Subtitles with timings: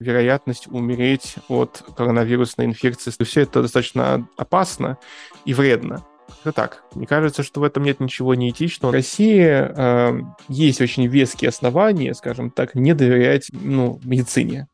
[0.00, 3.12] вероятность умереть от коронавирусной инфекции.
[3.22, 4.98] Все это достаточно опасно
[5.44, 6.04] и вредно.
[6.40, 6.84] Это так.
[6.94, 8.90] Мне кажется, что в этом нет ничего неэтичного.
[8.90, 14.66] В России э, есть очень веские основания, скажем так, не доверять ну, медицине.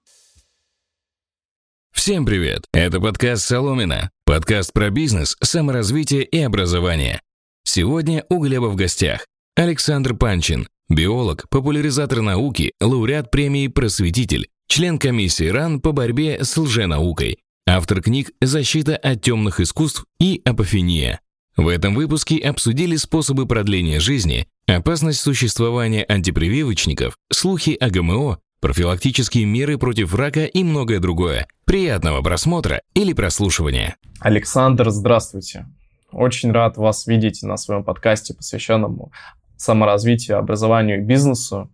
[1.93, 2.65] Всем привет!
[2.73, 4.11] Это подкаст «Соломина».
[4.25, 7.21] Подкаст про бизнес, саморазвитие и образование.
[7.65, 15.49] Сегодня у Глеба в гостях Александр Панчин, биолог, популяризатор науки, лауреат премии «Просветитель», член комиссии
[15.49, 21.21] РАН по борьбе с лженаукой, автор книг «Защита от темных искусств» и «Апофения».
[21.57, 29.79] В этом выпуске обсудили способы продления жизни, опасность существования антипрививочников, слухи о ГМО, профилактические меры
[29.79, 31.47] против рака и многое другое.
[31.65, 33.97] Приятного просмотра или прослушивания.
[34.21, 35.67] Александр, здравствуйте.
[36.13, 39.13] Очень рад вас видеть на своем подкасте, посвященному
[39.57, 41.71] саморазвитию, образованию и бизнесу.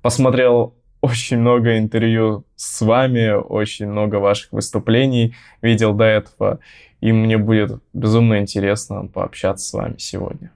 [0.00, 6.60] Посмотрел очень много интервью с вами, очень много ваших выступлений видел до этого,
[7.00, 10.50] и мне будет безумно интересно пообщаться с вами сегодня.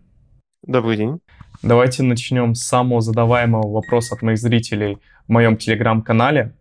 [0.65, 1.21] Добрый день.
[1.63, 6.55] Давайте начнем с самого задаваемого вопроса от моих зрителей в моем телеграм-канале.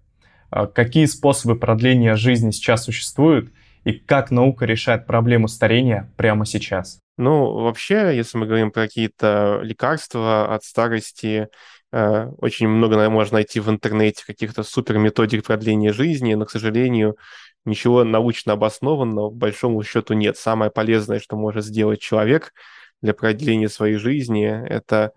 [0.51, 3.51] А, какие способы продления жизни сейчас существуют
[3.83, 6.99] и как наука решает проблему старения прямо сейчас?
[7.17, 11.49] Ну, вообще, если мы говорим про какие-то лекарства от старости
[11.91, 17.17] очень много, можно найти в интернете каких-то супер методик продления жизни, но, к сожалению,
[17.65, 20.37] ничего научно обоснованного, по большому счету, нет.
[20.37, 22.53] Самое полезное, что может сделать человек
[23.01, 25.11] для продления своей жизни, это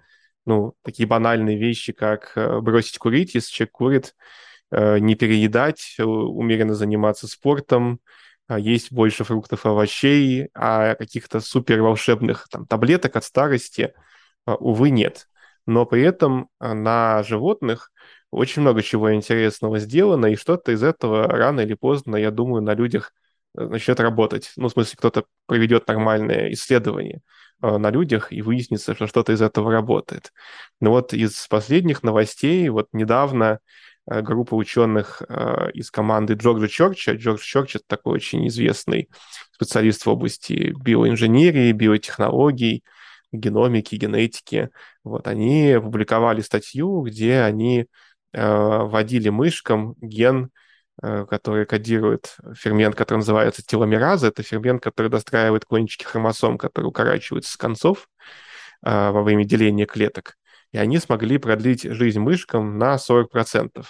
[0.47, 4.15] ну, такие банальные вещи, как э, бросить курить, если человек курит,
[4.73, 8.01] э, не переедать, умеренно заниматься спортом,
[8.47, 13.95] а есть больше фруктов и овощей, а каких-то супер волшебных там, таблеток от старости,
[14.45, 15.29] увы, нет
[15.67, 17.91] но при этом а, на животных
[18.31, 22.75] очень много чего интересного сделано, и что-то из этого рано или поздно, я думаю, на
[22.75, 23.13] людях
[23.57, 24.53] э, начнет работать.
[24.57, 27.21] Ну, в смысле, кто-то проведет нормальное исследование
[27.63, 30.33] э, на людях, и выяснится, что что-то из этого работает.
[30.81, 33.61] Но вот из последних новостей, вот недавно
[34.11, 35.23] э, группа ученых
[35.73, 39.09] из команды Джорджа Чорча, Джордж Чорч— это такой очень известный
[39.53, 42.83] специалист в области биоинженерии, биотехнологий,
[43.35, 44.71] геномики, генетики,
[45.03, 47.87] вот, они публиковали статью, где они
[48.33, 50.51] э, вводили мышкам ген,
[51.03, 54.29] э, который кодирует фермент, который называется теломераза.
[54.29, 58.09] Это фермент, который достраивает кончики хромосом, которые укорачиваются с концов
[58.85, 60.37] э, во время деления клеток.
[60.73, 63.85] И они смогли продлить жизнь мышкам на 40%.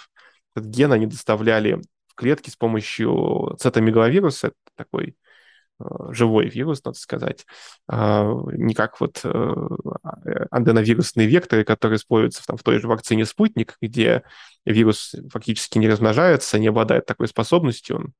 [0.55, 5.15] Этот ген они доставляли в клетки с помощью цитомегаловируса, такой
[6.09, 7.45] живой вирус, надо сказать,
[7.87, 9.53] а, не как вот э,
[10.49, 14.23] аденовирусные векторы, которые используются там, в той же вакцине «Спутник», где
[14.65, 18.13] вирус фактически не размножается, не обладает такой способностью, он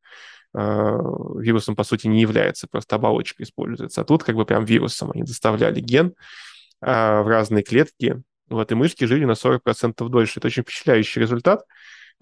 [0.53, 0.97] а,
[1.39, 4.01] вирусом, по сути, не является, просто оболочка используется.
[4.01, 6.13] А тут как бы прям вирусом они доставляли ген
[6.81, 10.39] а, в разные клетки, вот, и мышки жили на 40% дольше.
[10.39, 11.63] Это очень впечатляющий результат.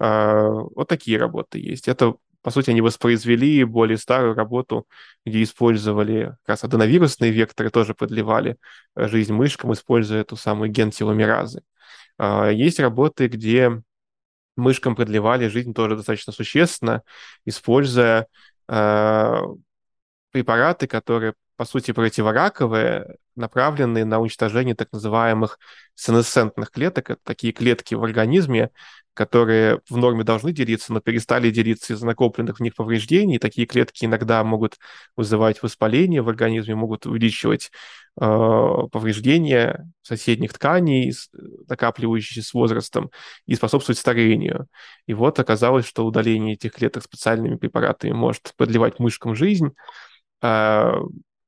[0.00, 1.86] Вот такие работы есть.
[1.86, 4.86] Это по сути, они воспроизвели более старую работу,
[5.24, 8.58] где использовали как раз аденовирусные векторы, тоже подливали
[8.94, 11.62] э, жизнь мышкам, используя эту самую ген теломеразы.
[12.18, 13.82] А, есть работы, где
[14.56, 17.02] мышкам продлевали жизнь тоже достаточно существенно,
[17.46, 18.26] используя
[18.68, 19.40] а,
[20.30, 25.58] препараты, которые, по сути, противораковые, направленные на уничтожение так называемых
[25.94, 27.08] сенесцентных клеток.
[27.08, 28.68] Это такие клетки в организме,
[29.14, 33.38] которые в норме должны делиться, но перестали делиться из-за накопленных в них повреждений.
[33.38, 34.78] Такие клетки иногда могут
[35.16, 37.70] вызывать воспаление в организме, могут увеличивать
[38.20, 38.24] э,
[38.90, 41.14] повреждения соседних тканей,
[41.68, 43.10] накапливающиеся с возрастом,
[43.46, 44.66] и способствовать старению.
[45.06, 49.70] И вот оказалось, что удаление этих клеток специальными препаратами может продлевать мышкам жизнь.
[50.42, 50.92] Э,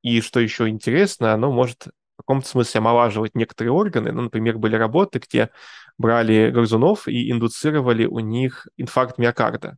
[0.01, 4.11] и что еще интересно, оно может в каком-то смысле омолаживать некоторые органы.
[4.11, 5.49] Ну, например, были работы, где
[5.97, 9.77] брали грызунов и индуцировали у них инфаркт миокарда.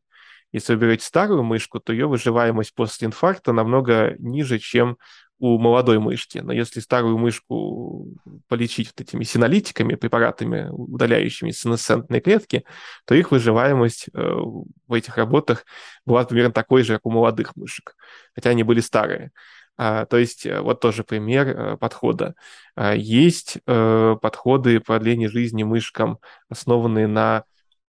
[0.52, 4.98] Если вы берете старую мышку, то ее выживаемость после инфаркта намного ниже, чем
[5.40, 6.40] у молодой мышки.
[6.40, 8.08] Но если старую мышку
[8.48, 12.66] полечить вот этими синолитиками, препаратами, удаляющими сенесцентные клетки,
[13.06, 15.66] то их выживаемость э, в этих работах
[16.06, 17.96] была примерно такой же, как у молодых мышек,
[18.36, 19.32] хотя они были старые.
[19.82, 22.36] А, то есть э, вот тоже пример э, подхода.
[22.76, 27.46] А, есть э, подходы продления жизни мышкам, основанные на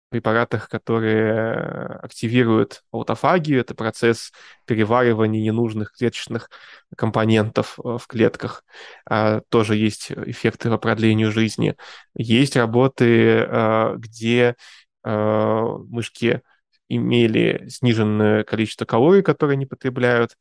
[0.09, 4.31] препаратах, которые активируют аутофагию, это процесс
[4.67, 6.49] переваривания ненужных клеточных
[6.97, 8.65] компонентов в клетках.
[9.05, 11.75] А, тоже есть эффекты по продлению жизни.
[12.15, 13.49] Есть работы,
[13.97, 14.55] где
[15.03, 16.43] мышки
[16.89, 20.37] имели сниженное количество калорий, которые они потребляют,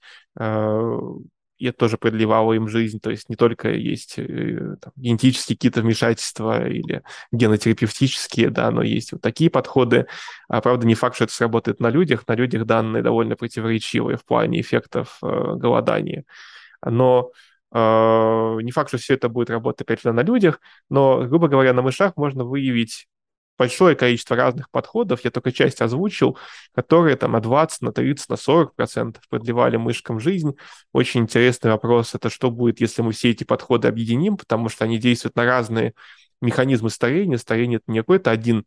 [1.59, 2.99] и это тоже продлевало им жизнь.
[2.99, 9.11] То есть не только есть э, там, генетические какие-то вмешательства или генотерапевтические, да, но есть
[9.11, 10.07] вот такие подходы.
[10.47, 12.25] А, правда, не факт, что это сработает на людях.
[12.27, 16.23] На людях данные довольно противоречивые в плане эффектов э, голодания.
[16.83, 17.31] Но
[17.73, 17.77] э,
[18.61, 21.81] не факт, что все это будет работать, опять же, на людях, но, грубо говоря, на
[21.81, 23.07] мышах можно выявить
[23.59, 26.37] большое количество разных подходов, я только часть озвучил,
[26.73, 30.55] которые там на 20, на 30, на 40 процентов продлевали мышкам жизнь.
[30.93, 34.97] Очень интересный вопрос, это что будет, если мы все эти подходы объединим, потому что они
[34.97, 35.93] действуют на разные
[36.41, 37.37] механизмы старения.
[37.37, 38.65] Старение— это не какой-то один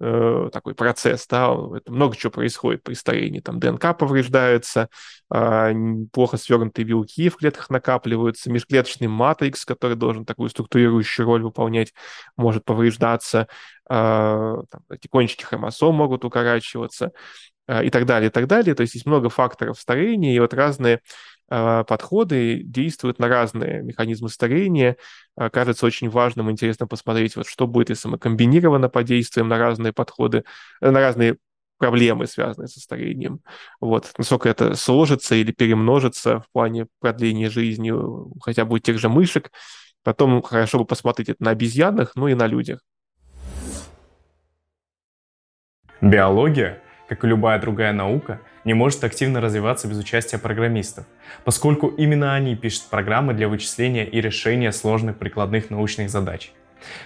[0.00, 4.88] э, такой процесс, да, это много чего происходит при старении, там ДНК повреждается,
[5.32, 5.74] э,
[6.12, 11.92] плохо свернутые белки в клетках накапливаются, межклеточный матрикс, который должен такую структурирующую роль выполнять,
[12.36, 13.48] может повреждаться,
[13.88, 17.12] э, там, эти кончики хромосом могут укорачиваться
[17.68, 18.74] э, и так далее, и так далее.
[18.74, 21.00] То есть есть много факторов старения, и вот разные
[21.48, 24.96] подходы действуют на разные механизмы старения.
[25.36, 29.92] А, кажется очень важным, интересно посмотреть, вот что будет, если мы комбинированно подействуем на разные
[29.92, 30.44] подходы,
[30.80, 31.36] э, на разные
[31.78, 33.40] проблемы, связанные со старением.
[33.80, 34.12] Вот.
[34.16, 37.92] Насколько это сложится или перемножится в плане продления жизни
[38.40, 39.50] хотя бы тех же мышек.
[40.02, 42.80] Потом хорошо бы посмотреть это на обезьянах, ну и на людях.
[46.00, 51.06] Биология, как и любая другая наука, не может активно развиваться без участия программистов,
[51.44, 56.52] поскольку именно они пишут программы для вычисления и решения сложных прикладных научных задач.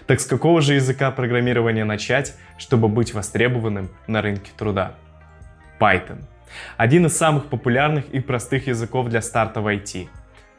[0.07, 4.95] Так с какого же языка программирования начать, чтобы быть востребованным на рынке труда?
[5.79, 6.19] Python.
[6.77, 10.09] Один из самых популярных и простых языков для старта в IT.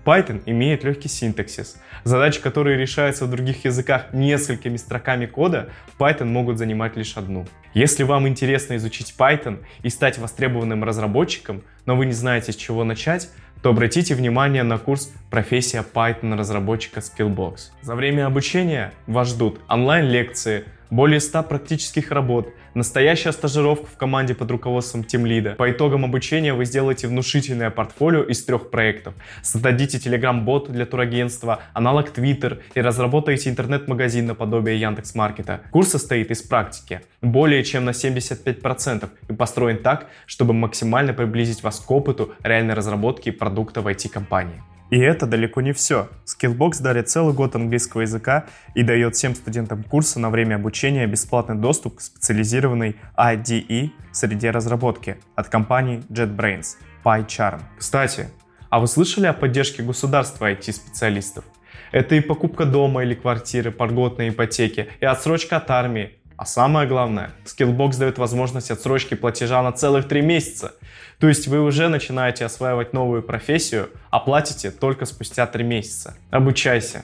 [0.06, 1.78] Python имеет легкий синтаксис.
[2.04, 7.46] Задачи, которые решаются в других языках несколькими строками кода, Python могут занимать лишь одну.
[7.74, 12.84] Если вам интересно изучить Python и стать востребованным разработчиком, но вы не знаете, с чего
[12.84, 13.30] начать,
[13.62, 17.72] то обратите внимание на курс «Профессия Python разработчика Skillbox».
[17.82, 24.52] За время обучения вас ждут онлайн-лекции, более 100 практических работ, настоящая стажировка в команде под
[24.52, 25.52] руководством тимлида.
[25.52, 29.14] По итогам обучения вы сделаете внушительное портфолио из трех проектов.
[29.42, 35.62] Создадите телеграм-бот для турагентства, аналог Twitter и разработаете интернет-магазин наподобие Яндекс.Маркета.
[35.72, 41.80] Курс состоит из практики более чем на 75% и построен так, чтобы максимально приблизить вас
[41.80, 44.62] к опыту реальной разработки продукта в IT-компании.
[44.90, 46.10] И это далеко не все.
[46.26, 51.56] Skillbox дарит целый год английского языка и дает всем студентам курса на время обучения бесплатный
[51.56, 57.62] доступ к специализированной IDE среде разработки от компании JetBrains, PyCharm.
[57.78, 58.30] Кстати,
[58.70, 61.46] а вы слышали о поддержке государства IT-специалистов?
[61.92, 66.88] Это и покупка дома или квартиры по льготной ипотеке, и отсрочка от армии, а самое
[66.88, 70.72] главное, Skillbox дает возможность отсрочки платежа на целых 3 месяца.
[71.20, 76.16] То есть вы уже начинаете осваивать новую профессию, а платите только спустя 3 месяца.
[76.32, 77.04] Обучайся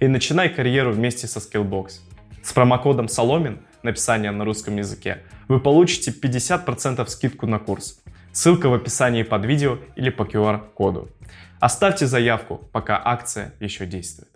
[0.00, 1.92] и начинай карьеру вместе со Skillbox.
[2.42, 8.02] С промокодом Соломин, написание на русском языке, вы получите 50% скидку на курс.
[8.32, 11.08] Ссылка в описании под видео или по QR-коду.
[11.58, 14.28] Оставьте заявку, пока акция еще действует.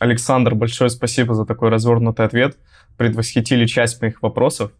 [0.00, 2.56] Александр, большое спасибо за такой развернутый ответ.
[2.96, 4.72] Предвосхитили часть моих вопросов.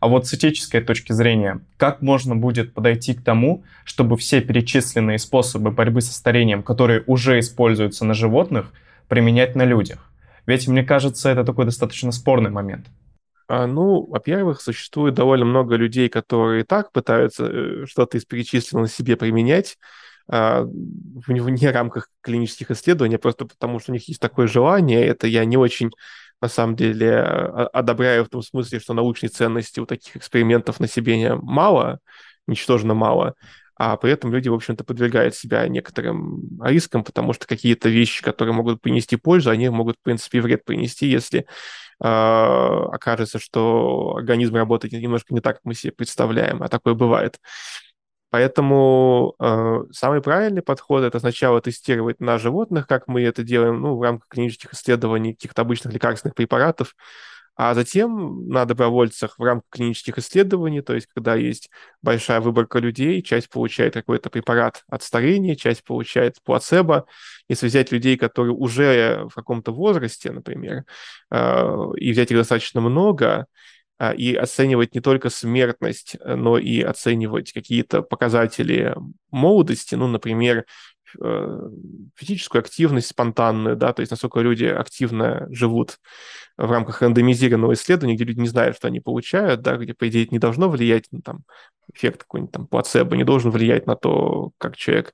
[0.00, 5.18] А вот с этической точки зрения, как можно будет подойти к тому, чтобы все перечисленные
[5.18, 8.74] способы борьбы со старением, которые уже используются на животных,
[9.08, 10.10] применять на людях?
[10.44, 12.86] Ведь, мне кажется, это такой достаточно спорный момент.
[13.48, 18.88] А, ну, во-первых, существует довольно много людей, которые и так пытаются э, что-то из перечисленного
[18.88, 19.78] себе применять,
[20.28, 25.04] вне рамках клинических исследований, просто потому что у них есть такое желание.
[25.04, 25.90] Это я не очень,
[26.40, 30.88] на самом деле, а, одобряю в том смысле, что научной ценности у таких экспериментов на
[30.88, 32.00] себе мало,
[32.46, 33.34] ничтожно мало,
[33.78, 38.54] а при этом люди, в общем-то, подвергают себя некоторым рискам, потому что какие-то вещи, которые
[38.54, 41.46] могут принести пользу, они могут, в принципе, вред принести, если
[41.98, 47.40] окажется, что организм работает немножко не так, как мы себе представляем, а такое бывает.
[48.30, 53.96] Поэтому э, самый правильный подход это сначала тестировать на животных, как мы это делаем ну,
[53.96, 56.94] в рамках клинических исследований каких-то обычных лекарственных препаратов,
[57.56, 61.70] а затем на добровольцах в рамках клинических исследований, то есть когда есть
[62.02, 67.06] большая выборка людей, часть получает какой-то препарат от старения, часть получает плацебо.
[67.48, 70.84] Если взять людей, которые уже в каком-то возрасте, например,
[71.30, 73.46] э, и взять их достаточно много,
[74.14, 78.94] и оценивать не только смертность, э, но и оценивать какие-то показатели
[79.30, 80.64] молодости, ну, например,
[82.16, 85.98] физическую активность спонтанную, да, то есть насколько люди активно живут
[86.56, 90.24] в рамках рандомизированного исследования, где люди не знают, что они получают, да, где, по идее,
[90.24, 91.44] это не должно влиять, ну, там,
[91.94, 95.12] эффект какой-нибудь там плацебо не должен влиять на то, как человек э,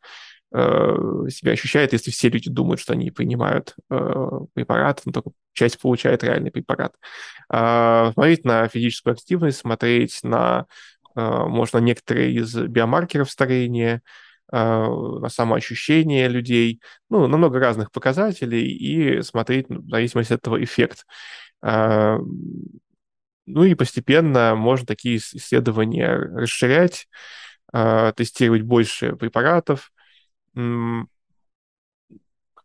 [0.52, 6.22] себя ощущает, если все люди думают, что они принимают э, препарат, но только часть получает
[6.22, 6.94] реальный препарат.
[7.52, 10.66] Э, смотреть на физическую активность, смотреть на,
[11.16, 14.02] э, можно, некоторые из биомаркеров старения,
[14.52, 20.40] э, на самоощущение людей, ну, на много разных показателей и смотреть, ну, в зависимости от
[20.40, 21.06] этого, эффект.
[21.62, 22.18] Э,
[23.46, 27.08] ну и постепенно можно такие исследования расширять,
[27.72, 29.91] э, тестировать больше препаратов,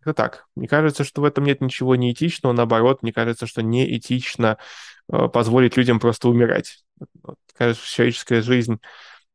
[0.08, 0.48] как-то так.
[0.56, 2.54] Мне кажется, что в этом нет ничего неэтичного.
[2.54, 4.58] Наоборот, мне кажется, что неэтично
[5.12, 6.84] э, позволить людям просто умирать.
[7.24, 8.80] Вот, кажется, человеческая жизнь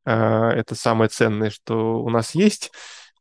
[0.07, 2.73] э, это самое ценное, что у нас есть.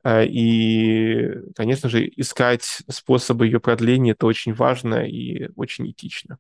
[0.04, 6.38] Э, и, конечно же, искать способы ее продления это очень важно и очень этично.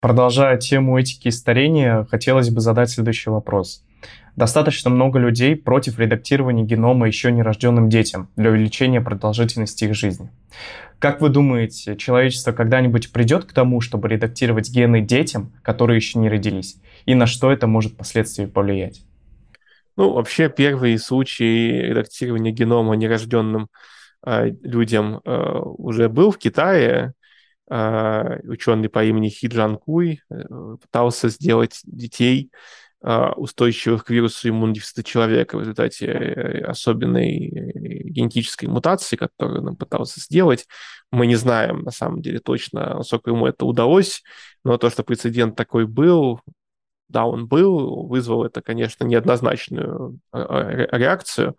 [0.00, 3.82] Продолжая тему этики и старения, хотелось бы задать следующий вопрос.
[4.36, 10.30] Достаточно много людей против редактирования генома еще нерожденным детям для увеличения продолжительности их жизни.
[10.98, 16.28] Как вы думаете, человечество когда-нибудь придет к тому, чтобы редактировать гены детям, которые еще не
[16.28, 16.76] родились?
[17.06, 19.02] И на что это может впоследствии повлиять?
[19.96, 23.68] Ну, вообще, первый случай редактирования генома нерожденным
[24.26, 27.14] э, людям э, уже был в Китае.
[27.70, 32.56] Э, ученый по имени Хи Джан Куй э, пытался сделать детей а,
[33.36, 37.72] устойчивых к вирусу иммунодефицита человека в результате э, особенной э,
[38.08, 40.66] генетической мутации, которую он пытался сделать.
[41.12, 44.22] Мы не знаем, на самом деле, точно, насколько ему это удалось,
[44.64, 46.40] но то, что прецедент такой был,
[47.08, 51.56] да, он был, вызвал это, конечно, неоднозначную а, реакцию.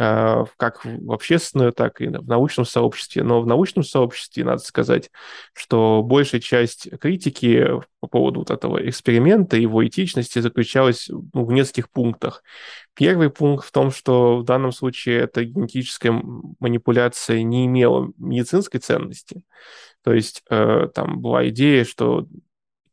[0.00, 3.24] А, как в общественную, так и в научном сообществе.
[3.24, 5.10] Но в научном сообществе надо сказать,
[5.52, 7.66] что большая часть критики
[7.98, 12.44] по поводу вот этого эксперимента, его этичности заключалась ну, в нескольких пунктах.
[12.94, 16.12] Первый пункт в том, что в данном случае эта генетическая
[16.60, 19.42] манипуляция не имела медицинской ценности.
[20.04, 22.28] То есть э, там была идея, что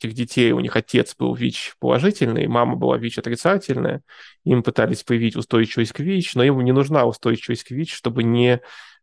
[0.05, 4.01] этих детей, у них отец был ВИЧ положительный, мама была ВИЧ отрицательная,
[4.43, 8.61] им пытались привить устойчивость к ВИЧ, но им не нужна устойчивость к ВИЧ, чтобы не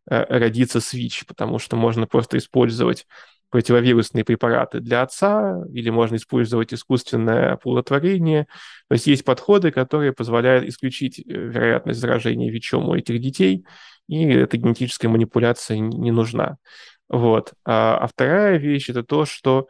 [0.09, 3.05] э, родиться с ВИЧ, потому что можно просто использовать
[3.49, 8.47] противовирусные препараты для отца, или можно использовать искусственное оплодотворение.
[8.89, 13.65] То есть есть подходы, которые позволяют исключить э, вероятность заражения ВИЧом у этих детей,
[14.07, 16.57] и эта генетическая манипуляция не нужна.
[17.09, 17.53] Вот.
[17.63, 19.67] А, а вторая вещь это то, что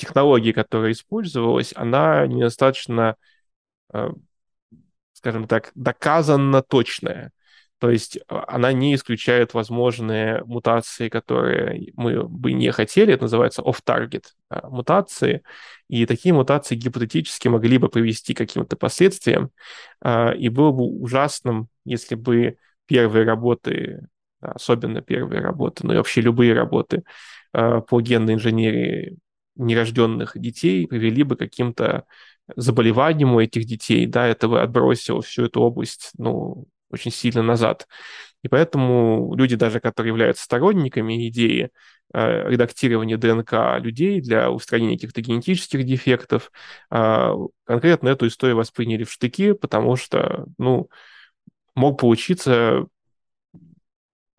[0.00, 3.16] технологии, которая использовалась, она недостаточно,
[3.92, 4.10] э,
[5.12, 7.32] скажем так, доказанно точная.
[7.78, 13.14] То есть э, она не исключает возможные мутации, которые мы бы не хотели.
[13.14, 14.24] Это называется off-target
[14.64, 15.42] мутации.
[15.88, 19.50] И такие мутации гипотетически могли бы привести к каким-то последствиям.
[20.02, 24.08] Э, и было бы ужасным, если бы первые работы,
[24.40, 27.02] особенно первые работы, но и вообще любые работы
[27.52, 29.18] по генной инженерии
[29.56, 32.04] нерожденных детей привели бы каким-то
[32.56, 37.86] заболеваниям у этих детей, да, это бы отбросило всю эту область, ну, очень сильно назад.
[38.42, 41.70] И поэтому люди, даже которые являются сторонниками идеи
[42.12, 46.50] э, редактирования ДНК людей для устранения каких-то генетических дефектов,
[46.90, 47.32] э,
[47.64, 50.88] конкретно эту историю восприняли в штыки, потому что, ну,
[51.74, 52.86] мог получиться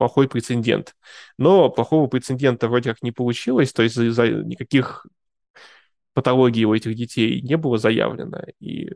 [0.01, 0.96] плохой прецедент.
[1.38, 5.05] Но плохого прецедента вроде как не получилось, то есть за, за никаких
[6.15, 8.41] патологий у этих детей не было заявлено.
[8.60, 8.89] И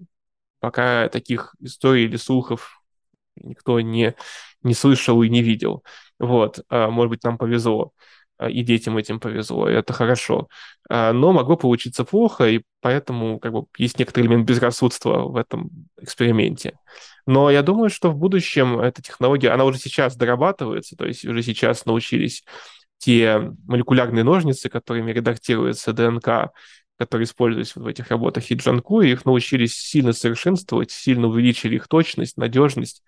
[0.60, 2.82] пока таких историй или слухов
[3.36, 4.16] никто не,
[4.64, 5.84] не слышал и не видел.
[6.18, 7.92] Вот, а, может быть, нам повезло,
[8.40, 10.48] а, и детям этим повезло, и это хорошо.
[10.90, 15.70] А, но могло получиться плохо, и поэтому как бы, есть некоторый элемент безрассудства в этом
[15.98, 16.80] эксперименте.
[17.26, 21.42] Но я думаю, что в будущем эта технология, она уже сейчас дорабатывается, то есть уже
[21.42, 22.44] сейчас научились
[22.98, 26.52] те молекулярные ножницы, которыми редактируется ДНК,
[26.98, 31.88] которые используются в этих работах и Джанку, и их научились сильно совершенствовать, сильно увеличили их
[31.88, 33.04] точность, надежность,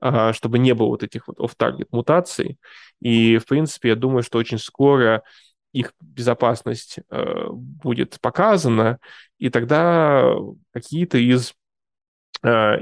[0.00, 2.58] а, чтобы не было вот этих вот off-target мутаций.
[3.00, 5.22] И, в принципе, я думаю, что очень скоро
[5.72, 8.98] их безопасность э, будет показана,
[9.38, 10.32] и тогда
[10.72, 11.52] какие-то из
[12.42, 12.78] э,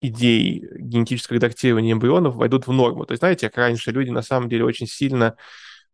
[0.00, 3.04] идей генетического редактирования эмбрионов войдут в норму.
[3.04, 5.36] То есть, знаете, как раньше люди на самом деле очень сильно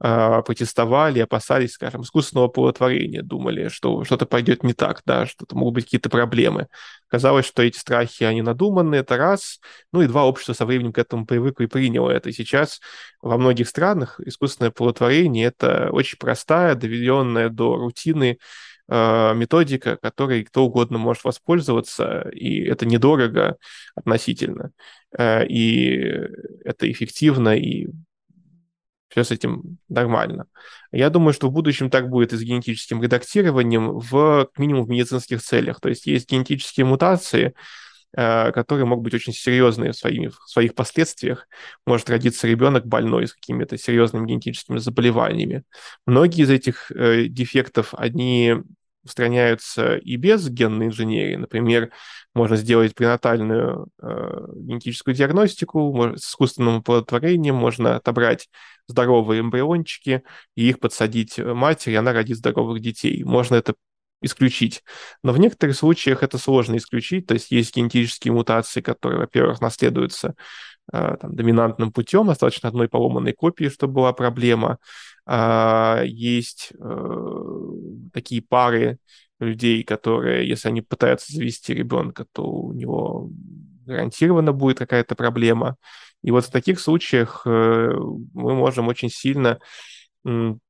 [0.01, 5.75] э, протестовали, опасались, скажем, искусственного оплодотворения, думали, что что-то пойдет не так, да, что-то могут
[5.75, 6.69] быть какие-то проблемы.
[7.09, 9.61] Казалось, что эти страхи, они надуманные, это раз.
[9.93, 12.29] Ну и два, общество со временем к этому привыкло и приняло это.
[12.29, 12.81] И сейчас
[13.21, 18.39] во многих странах искусственное оплодотворение– это очень простая, доведенная до рутины
[18.89, 23.57] методика, которой кто угодно может воспользоваться, и это недорого
[23.97, 24.71] относительно,
[25.19, 25.97] э, и
[26.65, 27.89] это эффективно, и
[29.09, 30.47] все с этим нормально.
[30.93, 35.43] Я думаю, что в будущем так будет и с генетическим редактированием в минимум в медицинских
[35.43, 35.81] целях.
[35.81, 37.55] То есть есть генетические мутации,
[38.17, 41.49] э, которые могут быть очень серьезные в, своими, в своих последствиях.
[41.87, 45.63] Может родиться ребенок больной с какими-то серьезными генетическими заболеваниями.
[46.05, 48.57] Многие из этих э, дефектов, они
[49.07, 51.37] устраняются и без генной инженерии.
[51.37, 51.91] Например,
[52.35, 58.49] можно сделать пренатальную э, генетическую диагностику с искусственным оплодотворением, можно отобрать
[58.89, 60.23] здоровые эмбриончики
[60.55, 63.25] и их подсадить матери, и она родит здоровых детей.
[63.25, 63.75] Можно это
[64.23, 64.83] исключить.
[65.23, 70.35] Но в некоторых случаях это сложно исключить, то есть есть генетические мутации, которые, во-первых, наследуются
[70.93, 74.79] э, там, доминантным путем, достаточно одной поломанной копии, чтобы была проблема.
[75.27, 77.71] А, есть э,
[78.13, 78.99] такие пары
[79.41, 83.31] людей, которые, если они пытаются завести ребенка, то у него
[83.85, 85.77] гарантированно будет какая-то проблема.
[86.23, 87.51] И вот в таких случаях э,
[88.35, 89.59] мы можем очень сильно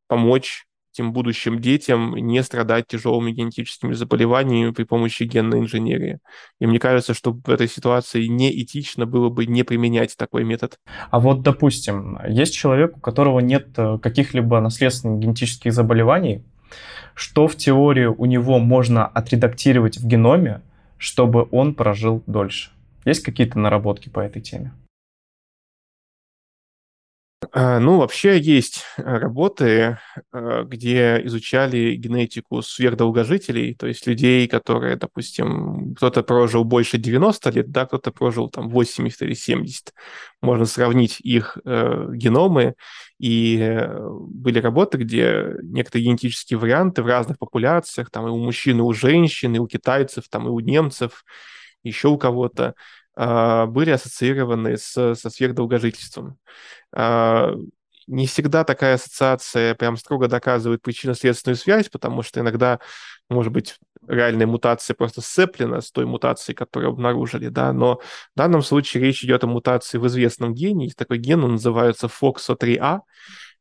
[0.07, 0.66] помочь
[0.97, 6.21] тем будущим детям не страдать тяжелыми генетическими заболеваниями при помощи генной инженерии.
[6.59, 10.79] И мне кажется, что в этой ситуации неэтично было бы не применять такой метод.
[11.11, 16.43] А вот, допустим, есть человек, у которого нет э, каких-либо наследственных генетических заболеваний,
[17.15, 20.63] что в теории у него можно отредактировать в геноме,
[20.97, 22.71] чтобы он прожил дольше?
[23.05, 24.73] Есть какие-то наработки по этой теме?
[27.53, 29.99] А, ну, вообще есть э, работы,
[30.33, 37.71] э, где изучали генетику сверхдолгожителей, то есть людей, которые, допустим, кто-то прожил больше 90 лет,
[37.71, 39.93] да, кто-то прожил там 80 или 70.
[40.41, 42.75] Можно сравнить их э, геномы,
[43.19, 48.79] и э, были работы, где некоторые генетические варианты в разных популяциях, там и у мужчин,
[48.79, 51.25] и у женщин, и у китайцев, там и у немцев,
[51.83, 52.75] еще у кого-то, а,
[53.17, 56.39] были ассоциированы с, со сверхдолгожительством.
[56.93, 57.55] А,
[58.07, 62.79] не всегда такая ассоциация прям строго доказывает причинно-следственную связь, потому что иногда,
[63.29, 68.63] может быть, реальная мутация просто сцеплена с той мутацией, которую обнаружили, да, но в данном
[68.63, 73.01] случае речь идет о мутации в известном гене, есть такой ген, называется FOXO3A,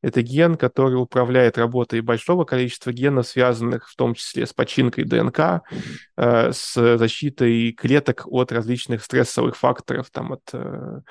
[0.02, 5.62] это ген, который управляет работой большого количества генов, связанных в том числе с починкой ДНК,
[6.18, 11.02] э, с защитой клеток от различных стрессовых факторов, там, от э,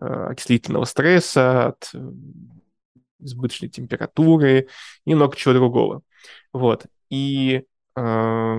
[0.00, 1.92] э окислительного стресса, от
[3.20, 4.68] избыточной температуры
[5.04, 6.02] и много чего другого.
[6.52, 6.86] Вот.
[7.10, 7.64] И
[7.96, 8.56] э,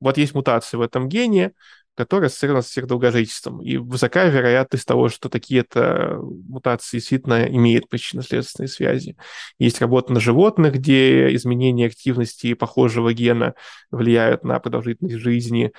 [0.00, 1.52] вот есть мутация в этом гене,
[2.00, 3.60] которая ассоциирована с долгожительством.
[3.60, 9.16] И высокая вероятность того, что такие-то мутации действительно имеют причинно-следственные связи.
[9.58, 13.54] Есть работа на животных, где изменения активности похожего гена
[13.90, 15.72] влияют на продолжительность жизни.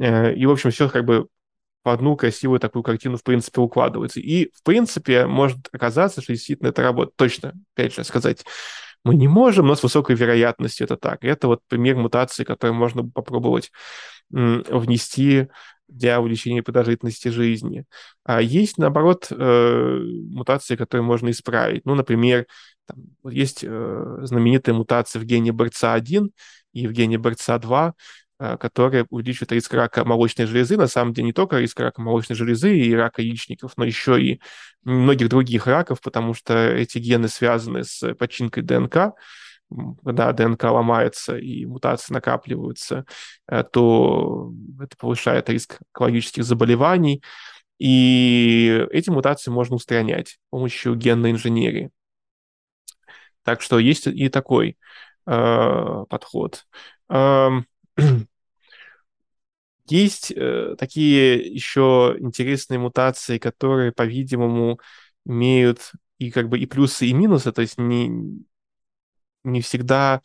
[0.00, 1.28] Э, и, в общем, все как бы
[1.84, 4.18] в одну красивую такую картину, в принципе, укладывается.
[4.18, 7.14] И, в принципе, может оказаться, что действительно это работает.
[7.14, 8.44] Точно, опять же, сказать
[9.04, 11.24] мы не можем, но с высокой вероятностью это так.
[11.24, 13.70] Это вот пример мутации, который можно попробовать
[14.30, 15.48] внести
[15.88, 17.84] для увеличения продолжительности жизни.
[18.24, 21.84] А есть, наоборот, э, мутации, которые можно исправить.
[21.86, 22.46] Ну, например,
[22.86, 26.28] там, есть э, знаменитая мутация в гене BRCA1
[26.74, 27.92] и в гене BRCA2,
[28.38, 30.76] э, которые увеличивают риск рака молочной железы.
[30.76, 34.40] На самом деле не только риск рака молочной железы и рака яичников, но еще и
[34.84, 39.14] многих других раков, потому что эти гены связаны с починкой ДНК,
[40.04, 43.04] когда ДНК ломается и мутации накапливаются,
[43.48, 47.22] э, то это повышает риск онкологических заболеваний.
[47.78, 51.90] И эти мутации можно устранять с помощью генной инженерии.
[53.42, 54.76] Так что есть и такой
[55.26, 56.66] э, подход.
[57.08, 57.50] Э,
[59.86, 64.80] есть э, такие еще интересные мутации, которые, по-видимому,
[65.24, 68.10] имеют и как бы и плюсы, и минусы, то есть не,
[69.52, 70.20] не всегда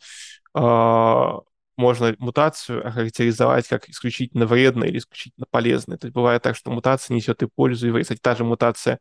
[0.54, 1.30] э,
[1.76, 5.98] можно мутацию охарактеризовать как исключительно вредной или исключительно полезной.
[5.98, 8.04] То есть бывает так, что мутация несет и пользу, и вред.
[8.04, 8.98] Кстати, та же мутация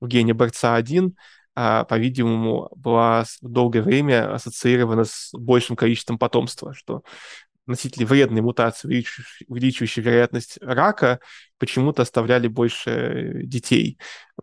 [0.00, 1.12] в гене BRCA1,
[1.54, 7.02] а, по-видимому, была долгое время ассоциирована с большим количеством потомства, что
[7.66, 9.04] носители вредной мутации,
[9.46, 11.20] увеличивающей вероятность рака,
[11.58, 13.98] почему-то оставляли больше детей.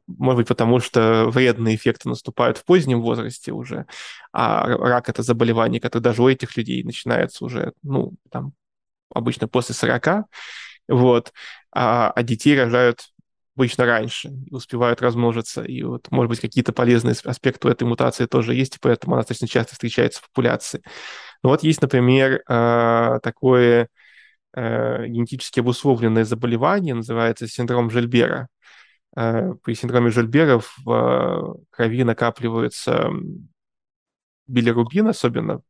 [0.07, 3.85] Может быть, потому что вредные эффекты наступают в позднем возрасте уже,
[4.31, 8.53] а рак– это заболевание, которое даже у этих людей начинается уже, ну, там,
[9.13, 10.25] обычно после 40,
[10.87, 11.33] вот,
[11.71, 13.11] а, а детей рожают
[13.55, 15.63] обычно раньше, успевают размножиться.
[15.63, 19.21] И вот, может быть, какие-то полезные аспекты у этой мутации тоже есть, и поэтому она
[19.21, 20.81] достаточно часто встречается в популяции.
[21.43, 23.89] Но вот есть, например, а, такое
[24.53, 28.47] а, генетически обусловленное заболевание, называется синдром Жильбера.
[29.15, 33.09] А, при синдроме Жильбера в крови накапливается
[34.47, 35.61] билирубин, особенно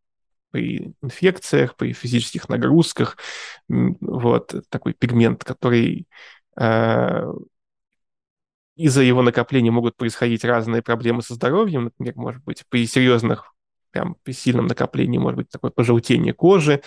[0.52, 3.18] при инфекциях, при физических нагрузках.
[3.68, 6.08] Вот такой пигмент, который
[8.76, 13.54] из-за его накопления могут происходить разные проблемы со здоровьем, например, может быть, при серьезных,
[13.92, 16.82] прям при сильном накоплении, может быть, такое пожелтение кожи,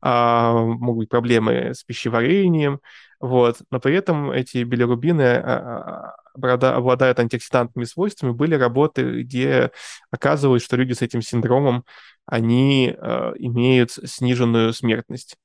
[0.00, 2.80] а, могут быть проблемы с пищеварением,
[3.22, 3.58] вот.
[3.70, 8.32] Но при этом эти билирубины а, а, обладают антиоксидантными свойствами.
[8.32, 9.70] Были работы, где
[10.10, 11.84] оказывалось, что люди с этим синдромом,
[12.26, 15.36] они а, имеют сниженную смертность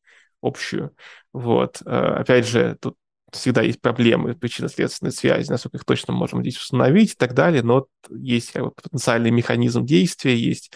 [0.41, 0.91] общую.
[1.33, 1.81] Вот.
[1.85, 2.95] Опять же, тут
[3.31, 7.87] всегда есть проблемы причинно-следственной связи, насколько их точно можем здесь установить и так далее, но
[8.09, 10.71] есть как бы, потенциальный механизм действия, есть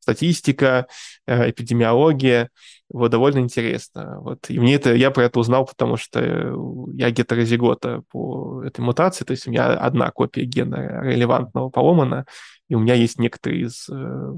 [0.00, 0.86] статистика,
[1.26, 2.50] э, эпидемиология,
[2.90, 4.20] вот, довольно интересно.
[4.20, 4.50] Вот.
[4.50, 6.20] И мне это, я про это узнал, потому что
[6.92, 12.26] я гетерозигота по этой мутации, то есть у меня одна копия гена релевантного поломана,
[12.68, 14.32] и у меня есть некоторые из э,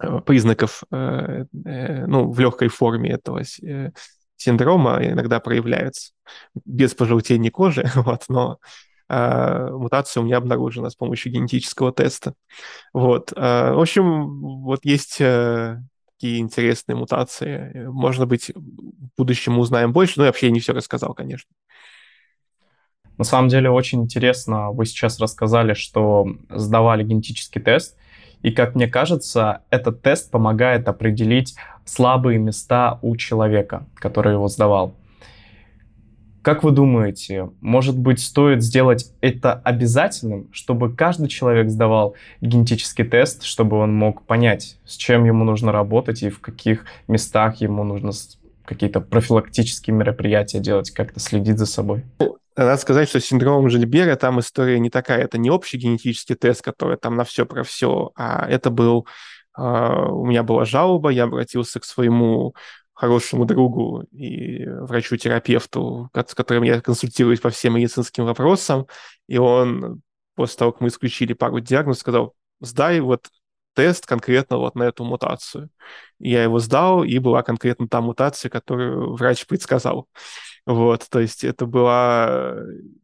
[0.00, 3.42] э, признаков, ну, в легкой форме этого
[4.38, 6.12] синдрома иногда проявляются
[6.64, 8.58] без пожелтения кожи, вот, но
[9.08, 12.34] э, мутация у меня обнаружена с помощью генетического теста.
[12.92, 13.32] Вот.
[13.36, 15.78] Э, в общем, вот есть э,
[16.16, 17.86] такие интересные мутации.
[17.88, 21.50] Можно быть, в будущем узнаем больше, но я вообще не все рассказал, конечно.
[23.18, 27.96] На самом деле очень интересно, вы сейчас рассказали, что сдавали генетический тест,
[28.42, 34.94] и, как мне кажется, этот тест помогает определить слабые места у человека, который его сдавал.
[36.42, 43.42] Как вы думаете, может быть, стоит сделать это обязательным, чтобы каждый человек сдавал генетический тест,
[43.42, 48.12] чтобы он мог понять, с чем ему нужно работать и в каких местах ему нужно
[48.64, 52.04] какие-то профилактические мероприятия делать, как-то следить за собой?
[52.58, 55.22] Надо сказать, что с синдромом Жильбера там история не такая.
[55.22, 59.06] Это не общий генетический тест, который там на все про все, а это был...
[59.56, 62.54] Uh, у меня была жалоба, я обратился к своему
[62.94, 68.86] хорошему другу и врачу-терапевту, с которым я консультируюсь по всем медицинским вопросам,
[69.26, 70.02] и он
[70.34, 73.28] после того, как мы исключили пару диагнозов, сказал, сдай вот
[73.74, 75.70] тест конкретно вот на эту мутацию.
[76.18, 80.08] И я его сдал, и была конкретно та мутация, которую врач предсказал.
[80.68, 82.56] Вот, то есть это была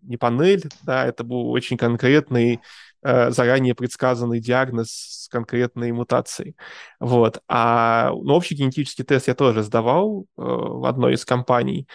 [0.03, 2.61] не панель, да, это был очень конкретный,
[3.03, 6.57] э, заранее предсказанный диагноз с конкретной мутацией.
[7.00, 7.40] Вот.
[7.48, 11.88] А ну, общий генетический тест я тоже сдавал э, в одной из компаний,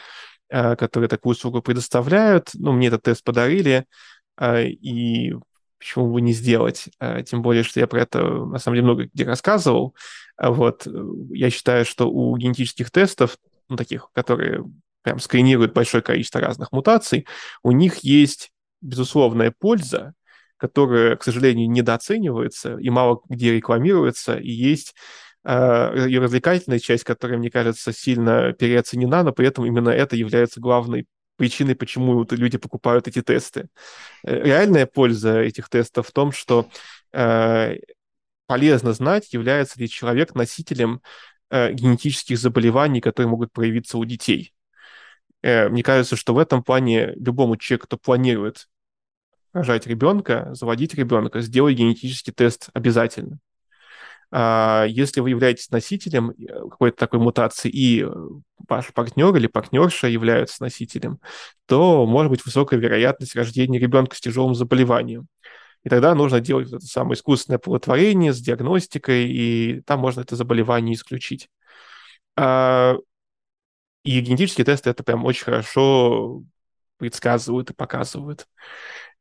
[0.49, 2.49] э, которые такую услугу предоставляют.
[2.55, 3.85] Ну, мне этот тест подарили,
[4.39, 5.35] э, и
[5.77, 6.89] почему бы не сделать?
[6.99, 9.93] Э, тем более, что я про это, на самом деле, много где рассказывал.
[10.35, 10.87] Вот.
[11.29, 14.65] Я считаю, что у генетических тестов, ну, таких, которые
[15.03, 17.27] прям скринируют большое количество разных мутаций,
[17.63, 20.13] у них есть безусловная польза,
[20.57, 24.93] которая, к сожалению, недооценивается и мало где рекламируется, и есть
[25.45, 30.59] э, ее развлекательная часть, которая, мне кажется, сильно переоценена, но при этом именно это является
[30.59, 31.07] главной
[31.37, 33.69] причиной, почему люди покупают эти тесты.
[34.23, 36.67] Э, реальная польза этих тестов в том, что
[37.13, 37.77] э,
[38.45, 41.01] полезно знать, является ли человек носителем
[41.49, 44.53] э, генетических заболеваний, которые могут проявиться у детей.
[45.41, 48.67] Э, мне кажется, что в этом плане любому человеку, кто планирует
[49.53, 53.39] рожать ребенка, заводить ребенка, сделать генетический тест обязательно.
[54.31, 58.09] А если вы являетесь носителем э, какой-то такой мутации, и э,
[58.67, 61.19] ваш партнер или партнерша являются носителем,
[61.65, 65.27] то может быть высокая вероятность рождения ребенка с тяжелым заболеванием.
[65.83, 70.93] И тогда нужно делать это самое искусственное оплодотворение с диагностикой, и там можно это заболевание
[70.93, 71.49] исключить.
[72.35, 72.97] А
[74.03, 76.43] и генетические тесты это прям очень хорошо
[76.97, 78.47] предсказывают и показывают.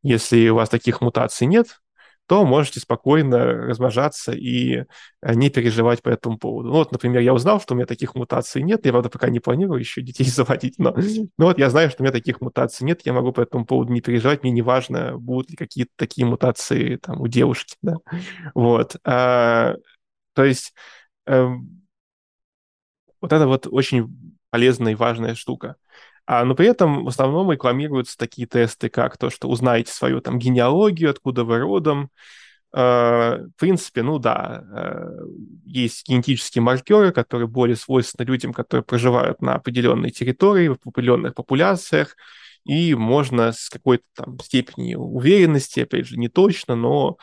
[0.02, 1.80] Если у вас таких мутаций нет,
[2.26, 4.84] то можете спокойно размножаться и
[5.22, 6.68] э, не переживать по этому поводу.
[6.68, 9.40] Ну, вот, например, я узнал, что у меня таких мутаций нет, я, правда, пока не
[9.40, 10.94] планирую еще детей заводить, но,
[11.38, 13.92] но вот я знаю, что у меня таких мутаций нет, я могу по этому поводу
[13.94, 17.96] не переживать, мне не важно, будут ли какие-то такие мутации там у девушки, да,
[18.54, 18.96] вот.
[19.04, 19.74] А,
[20.34, 20.74] то есть...
[21.26, 21.48] А,
[23.20, 25.76] Вот это вот очень полезная и важная штука.
[26.26, 30.38] А, но при этом в основном рекламируются такие тесты, как то, что узнаете свою там
[30.38, 32.10] генеалогию, откуда вы родом.
[32.70, 35.10] А, в принципе, ну да, а,
[35.64, 42.14] есть генетические маркеры, которые более свойственны людям, которые проживают на определенной территории, в определенных популяциях,
[42.64, 47.16] и можно с какой-то там степенью уверенности, опять же, не точно, но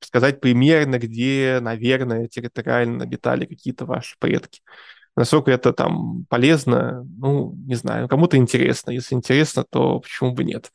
[0.00, 4.62] сказать примерно, где, наверное, территориально обитали какие-то ваши предки.
[5.16, 8.90] Насколько это там полезно, ну, не знаю, кому-то интересно.
[8.90, 10.70] Если интересно, то почему бы нет?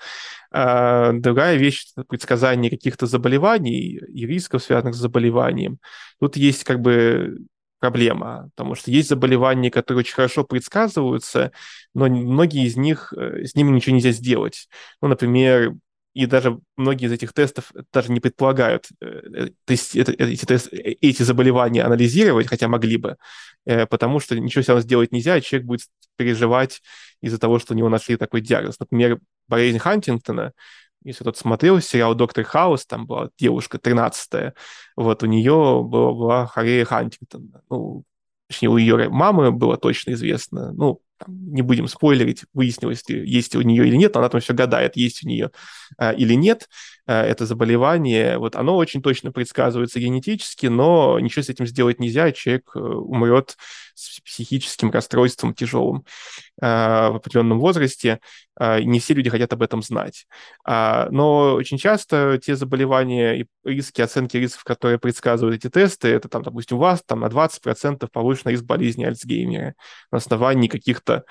[0.51, 5.79] А другая вещь— это предсказание каких-то заболеваний и рисков, связанных с заболеванием.
[6.19, 7.37] Тут есть как бы
[7.79, 11.51] проблема, потому что есть заболевания, которые очень хорошо предсказываются,
[11.93, 14.67] но многие из них, э, с ними ничего нельзя сделать.
[15.01, 15.73] Ну, например,
[16.15, 20.45] и даже многие из этих тестов даже не предполагают э, э, то есть это, эти,
[20.45, 23.17] тест, эти заболевания анализировать, хотя могли бы,
[23.65, 25.81] потому что ничего все равно сделать нельзя, и человек будет
[26.15, 26.81] переживать
[27.21, 28.79] из-за того, что у него нашли такой диагноз.
[28.79, 30.53] Например, болезнь Хантингтона,
[31.03, 34.53] если кто-то смотрел сериал «Доктор Хаус», там была девушка 13-я,
[34.95, 37.51] вот у нее была, была Харея Хантингтон.
[37.69, 38.03] Ну,
[38.47, 43.87] точнее, у ее мамы было точно известно, ну, не будем спойлерить, выяснилось, есть у нее
[43.87, 45.51] или нет, она там все гадает, есть у нее
[45.97, 46.69] а, или нет
[47.13, 48.37] это заболевание.
[48.37, 53.57] Вот оно очень точно предсказывается генетически, но ничего с этим сделать нельзя, человек э, умрет
[53.95, 56.05] с психическим расстройством тяжелым
[56.61, 58.19] а, в определенном возрасте.
[58.57, 60.27] А, не все люди хотят об этом знать.
[60.65, 66.27] А, но очень часто те заболевания и риски, оценки рисков, которые предсказывают эти тесты, это,
[66.27, 69.75] там, допустим, у вас там, на 20% повышенный риск болезни Альцгеймера
[70.11, 71.23] на основании каких-то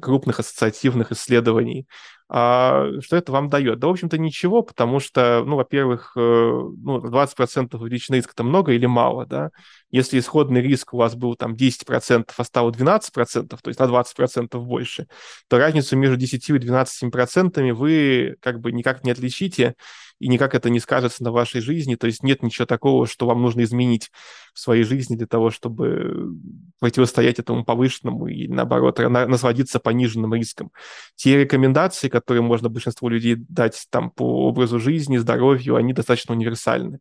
[0.00, 1.86] крупных ассоциативных исследований.
[2.34, 3.78] А что это вам дает?
[3.78, 8.72] Да, в общем-то, ничего, потому что, ну, во-первых, э, ну, 20% увеличенный риск– это много
[8.72, 9.50] или мало, да?
[9.90, 14.64] Если исходный риск у вас был там 10%, а стало 12%, то есть на 20%
[14.64, 15.08] больше,
[15.46, 19.74] то разницу между 10 и 12% вы как бы никак не отличите,
[20.22, 23.42] и никак это не скажется на вашей жизни, то есть нет ничего такого, что вам
[23.42, 24.12] нужно изменить
[24.54, 26.36] в своей жизни для того, чтобы
[26.78, 30.70] противостоять этому повышенному и, наоборот, насладиться пониженным риском.
[31.16, 37.00] Те рекомендации, которые можно большинству людей дать там по образу жизни, здоровью, они достаточно универсальны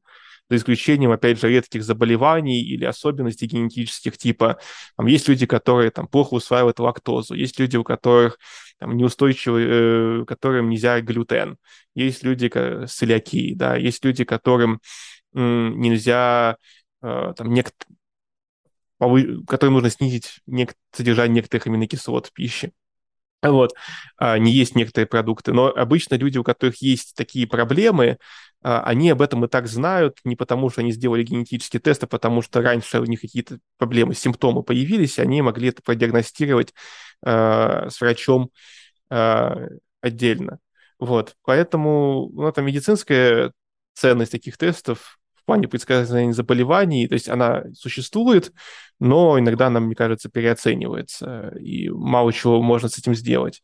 [0.50, 4.60] за исключением, опять же, редких заболеваний или особенностей генетических типа.
[4.98, 8.38] Там есть люди, которые там плохо усваивают лактозу, есть люди, у которых
[8.80, 11.58] там, неустойчивые, э, которым нельзя глютен,
[11.96, 14.82] есть люди с целиакией, да, есть люди, которым
[15.34, 16.58] м, нельзя
[17.02, 17.72] э, там, нек...
[19.48, 20.74] которым нужно снизить нек...
[20.92, 22.72] содержание некоторых аминокислот в пище
[23.50, 23.74] вот,
[24.18, 25.54] а, не есть некоторые продукты.
[25.54, 28.18] Но обычно люди, у которых есть такие проблемы,
[28.64, 32.08] а, они об этом и так знают, не потому что они сделали генетический тест, а
[32.08, 36.74] потому что раньше у них какие-то проблемы, симптомы появились, они могли это продиагностировать
[37.26, 38.52] э, с врачом
[39.10, 39.68] э,
[40.02, 40.60] отдельно.
[41.00, 43.54] Вот, поэтому ну, это медицинская
[43.96, 48.54] ценность таких тестов в плане предсказания заболеваний, то есть она существует,
[49.00, 53.60] но иногда она, мне кажется, переоценивается, и мало чего можно с этим сделать.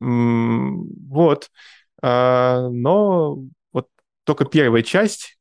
[0.00, 1.50] Вот.
[2.02, 3.38] А, но
[3.72, 3.88] вот
[4.24, 5.38] только первая часть,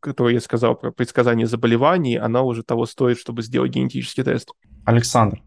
[0.00, 4.50] которую я сказал про предсказание заболеваний, она уже того стоит, чтобы сделать генетический тест.
[4.84, 5.42] Александр,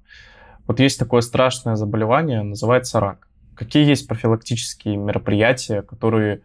[0.68, 3.28] вот есть такое страшное заболевание, называется рак.
[3.56, 6.42] Какие есть профилактические мероприятия, которые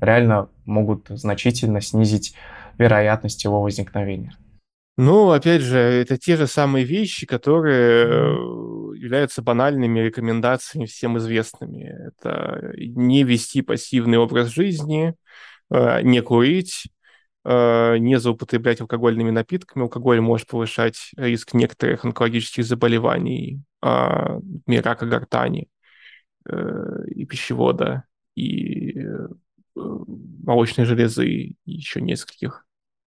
[0.00, 2.34] реально могут значительно снизить
[2.78, 4.36] вероятность его возникновения.
[5.02, 11.84] Ну, опять же, это те же самые вещи, которые э, являются банальными рекомендациями всем известными.
[12.08, 15.14] Это не вести пассивный образ жизни,
[15.70, 16.90] э, не курить,
[17.46, 19.84] э, не злоупотреблять алкогольными напитками.
[19.84, 25.68] Алкоголь может повышать риск некоторых онкологических заболеваний, а, рака гортани
[27.14, 28.94] и пищевода, и
[29.74, 32.64] молочной железы и еще нескольких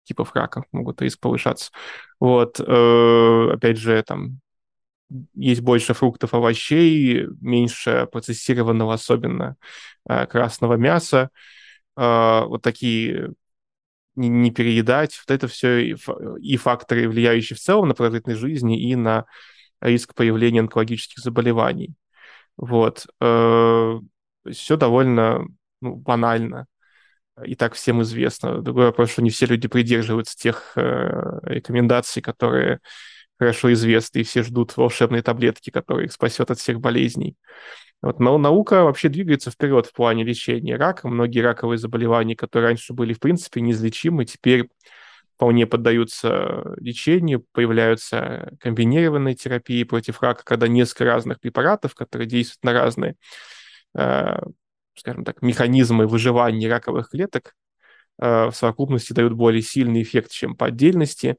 [0.05, 1.71] типов рака могут риск повышаться.
[2.19, 4.39] Вот, э, опять же, там
[5.33, 9.57] есть больше фруктов, овощей, меньше процессированного, особенно
[10.07, 11.29] э, красного мяса.
[11.97, 13.33] Э, вот такие
[14.15, 15.19] не, переедать.
[15.27, 15.95] Вот это все
[16.39, 19.25] и факторы, влияющие в целом на продолжительность жизни и на
[19.81, 21.95] риск появления онкологических заболеваний.
[22.55, 23.05] Вот.
[23.19, 25.45] Все довольно
[25.85, 26.67] ну, банально
[27.43, 28.61] и так всем известно.
[28.61, 32.79] Другой вопрос, что не все люди придерживаются тех э, рекомендаций, которые
[33.37, 37.35] хорошо известны, и все ждут волшебной таблетки, которая их спасет от всех болезней.
[38.01, 41.07] Вот, но наука вообще двигается вперед в плане лечения рака.
[41.07, 44.69] Многие раковые заболевания, которые раньше были, в принципе, неизлечимы, теперь
[45.35, 52.73] вполне поддаются лечению, появляются комбинированные терапии против рака, когда несколько разных препаратов, которые действуют на
[52.73, 53.15] разные,
[53.97, 54.37] э,
[54.95, 57.55] скажем так, механизмы выживания раковых клеток,
[58.19, 61.37] э, в совокупности дают более сильный эффект, чем по отдельности.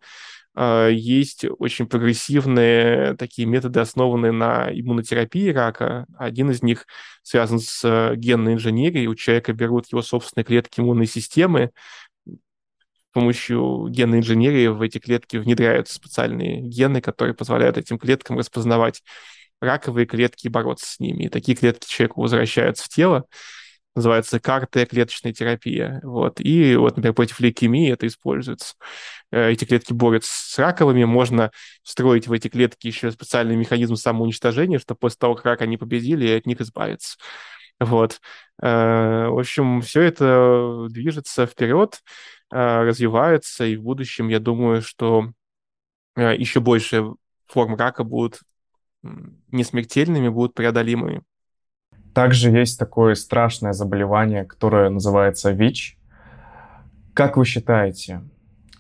[0.55, 6.07] Э, есть очень прогрессивные такие методы, основанные на иммунотерапии рака.
[6.19, 6.87] Один из них
[7.23, 9.07] связан с генной инженерией.
[9.07, 11.71] У человека берут его собственные клетки иммунной системы,
[13.17, 19.03] помощью генной инженерии в эти клетки внедряются специальные гены, которые позволяют этим клеткам распознавать
[19.61, 21.25] раковые клетки и бороться с ними.
[21.25, 23.25] И такие клетки человеку возвращаются в тело.
[23.95, 26.01] Называется карта клеточная терапия.
[26.03, 26.41] Вот.
[26.41, 28.75] И вот, например, против лейкемии это используется.
[29.33, 31.05] Э, эти клетки борются с раковыми.
[31.05, 31.51] Можно
[31.83, 36.29] встроить в эти клетки еще специальный механизм самоуничтожения, чтобы после того, как рак они победили,
[36.37, 37.17] от них избавиться.
[37.81, 38.21] Вот.
[38.63, 42.01] Э, в общем, все это движется вперед.
[42.51, 45.33] А, развивается, и в будущем, я думаю, что
[46.17, 47.05] еще больше
[47.47, 48.41] форм рака будут
[49.51, 51.23] несмертельными, будут преодолимыми.
[52.15, 55.99] Также есть такое страшное заболевание, которое называется ВИЧ.
[57.13, 58.23] Как вы считаете,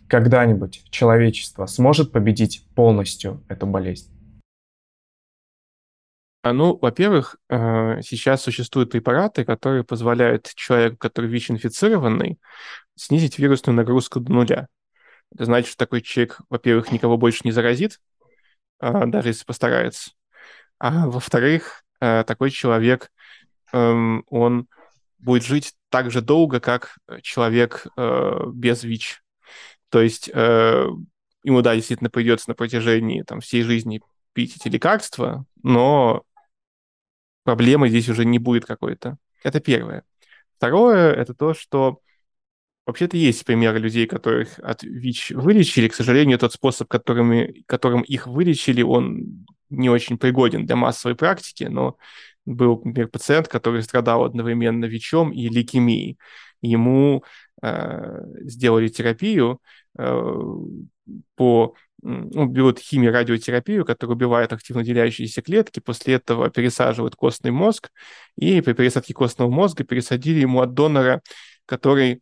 [0.08, 4.10] когда-нибудь человечество сможет победить полностью эту болезнь?
[6.42, 12.38] А, ну, во-первых, э, сейчас существуют препараты, которые позволяют человеку, который ВИЧ-инфицированный,
[12.94, 14.68] снизить вирусную нагрузку до нуля.
[15.34, 18.00] Это значит, что такой человек, во-первых, никого больше не заразит,
[18.80, 20.12] даже если постарается.
[20.78, 23.10] А во-вторых, э, такой человек,
[23.72, 24.68] эм, он
[25.18, 29.22] будет жить так же долго, как человек э, без ВИЧ.
[29.88, 30.28] То есть
[31.46, 36.24] ему, да, действительно придется на протяжении там, всей жизни пить эти лекарства, но
[37.44, 39.16] проблемы здесь уже не будет какой-то.
[39.44, 40.02] Это первое.
[40.56, 42.00] Второе, это то, что
[42.86, 45.88] вообще-то есть примеры людей, которых от ВИЧ вылечили.
[45.88, 51.64] К сожалению, тот способ, которыми, которым их вылечили, он не очень пригоден для массовой практики,
[51.64, 51.96] но
[52.44, 56.16] был, например, пациент, который страдал одновременно ВИЧом и лейкемией.
[56.62, 57.24] Ему
[57.60, 59.60] э, сделали терапию
[59.98, 60.32] э,
[61.34, 67.90] по ну, берут химиорадиотерапию, которая убивает активно делящиеся клетки, после этого пересаживают костный мозг,
[68.36, 71.22] и при пересадке костного мозга пересадили ему от донора,
[71.64, 72.20] который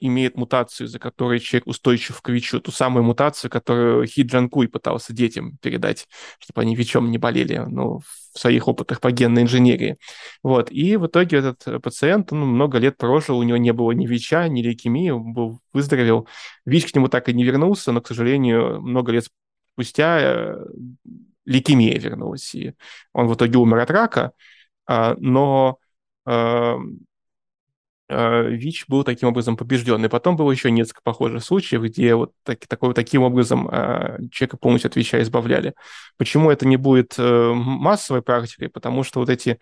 [0.00, 5.12] имеет мутацию, за которой человек устойчив к ВИЧу, ту самую мутацию, которую Хи Джанкуй пытался
[5.12, 6.06] детям передать,
[6.38, 8.00] чтобы они ВИЧом не болели, ну,
[8.34, 9.96] в своих опытах по генной инженерии.
[10.42, 10.70] Вот.
[10.70, 14.48] И в итоге этот пациент, он много лет прожил, у него не было ни ВИЧа,
[14.48, 16.28] ни лейкемии, он был, выздоровел.
[16.66, 19.26] ВИЧ к нему так и не вернулся, но, к сожалению, много лет
[19.72, 20.64] спустя э,
[21.44, 22.74] лейкемия вернулась, и
[23.12, 24.32] он в итоге умер от рака,
[24.86, 25.78] а, но
[26.28, 26.76] Э,
[28.08, 30.04] ВИЧ был таким образом побежден.
[30.04, 34.56] И потом было еще несколько похожих случаев, где вот так, такой, таким образом э, человека
[34.56, 35.74] полностью от ВИЧа избавляли.
[36.16, 38.70] Почему это не будет э, массовой практикой?
[38.70, 39.58] Потому что вот эти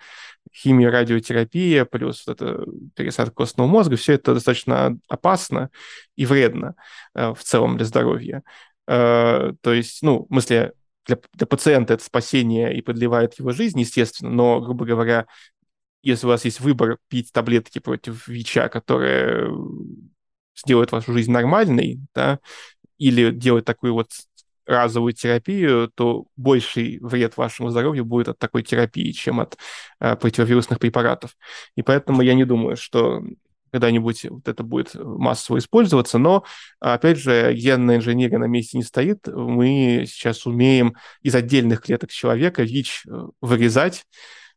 [0.55, 5.71] химия, радиотерапия, плюс вот это пересадка костного мозга, все это достаточно опасно
[6.15, 6.77] и вредно
[7.15, 8.43] в целом для здоровья.
[8.87, 10.73] То есть, ну, в смысле,
[11.07, 15.27] для, для пациента это спасение и продлевает его жизнь, естественно, но, грубо говоря,
[16.03, 19.51] если у вас есть выбор пить таблетки против ВИЧа, которые
[20.57, 22.39] сделают вашу жизнь нормальной, да,
[22.99, 24.11] или делать такую вот
[24.67, 29.57] разовую терапию, то больший вред вашему здоровью будет от такой терапии, чем от
[30.01, 31.37] э, противовирусных препаратов.
[31.77, 33.23] И поэтому я не думаю, что
[33.73, 36.45] когда-нибудь вот это будет массово использоваться, но,
[36.81, 39.27] опять же, генная инженерия на месте не стоит.
[39.27, 44.05] Мы сейчас умеем из отдельных клеток человека ВИЧ э, вырезать,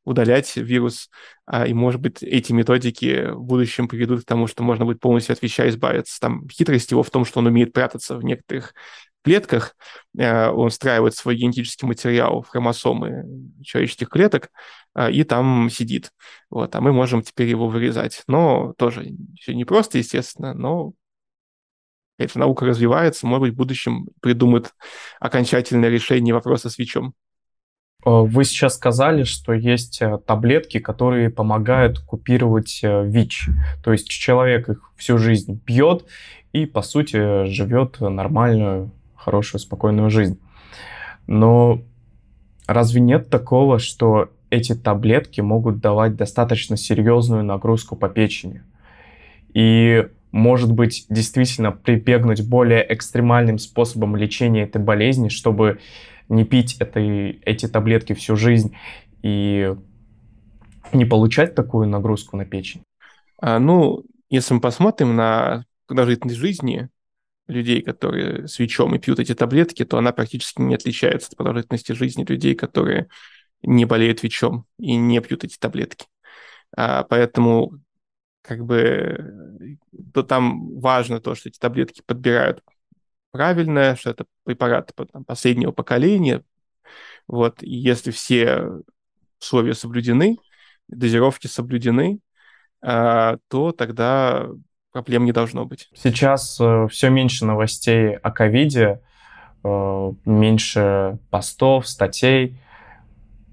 [0.10, 1.10] удалять вирус,
[1.45, 5.34] а, и, может быть, эти методики в будущем приведут к тому, что можно будет полностью
[5.34, 6.19] от веща избавиться.
[6.19, 8.74] Там хитрость его в том, что он умеет прятаться в некоторых
[9.24, 9.76] клетках,
[10.19, 13.26] а, он встраивает свой генетический материал в хромосомы
[13.63, 14.50] человеческих клеток
[14.93, 16.12] а, и там сидит.
[16.50, 18.24] Вот, а мы можем теперь его вырезать.
[18.28, 20.93] Но тоже все непросто, естественно, но
[22.17, 24.74] эта наука развивается, может быть, в будущем придумают
[25.19, 27.13] окончательное решение вопроса с ВИЧом.
[28.10, 33.50] Э, вы сейчас сказали, что есть э, таблетки, которые помогают купировать э, ВИЧ.
[33.84, 36.06] То есть человек их всю жизнь пьет
[36.52, 40.39] и, по сути, живет нормальную, хорошую, спокойную жизнь.
[41.28, 41.82] Но
[42.65, 48.63] разве нет такого, что эти таблетки могут давать достаточно серьезную нагрузку по печени?
[49.54, 55.80] И, может быть, действительно прибегнуть более экстремальным способом лечения этой болезни, чтобы
[56.30, 58.75] не пить этой, эти таблетки всю жизнь
[59.21, 59.75] и
[60.93, 62.84] не получать такую нагрузку на печень?
[63.41, 66.89] А, ну, если мы посмотрим на продолжительность жизни
[67.47, 71.93] людей, которые с ВИЧом и пьют эти таблетки, то она практически не отличается от продолжительности
[71.93, 73.07] жизни людей, которые
[73.63, 76.05] не болеют ВИЧом и не пьют эти таблетки.
[76.75, 77.80] А, поэтому
[78.41, 79.77] как бы
[80.13, 82.63] то там важно то, что эти таблетки подбирают
[83.32, 86.43] правильно, что это препараты там, последнего поколения.
[87.27, 88.63] Вот, и если все
[89.39, 90.38] условия соблюдены,
[90.88, 92.19] дозировки соблюдены,
[92.82, 94.47] а, то тогда
[94.91, 95.89] проблем не должно быть.
[95.93, 99.01] Сейчас э, все меньше новостей о ковиде,
[99.63, 102.59] э, меньше постов, статей.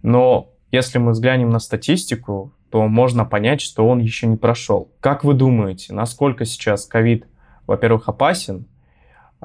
[0.02, 4.92] Но если мы взглянем на статистику, то можно понять, что он еще не прошел.
[5.00, 7.26] Как вы думаете, насколько сейчас ковид,
[7.66, 8.66] во-первых, опасен,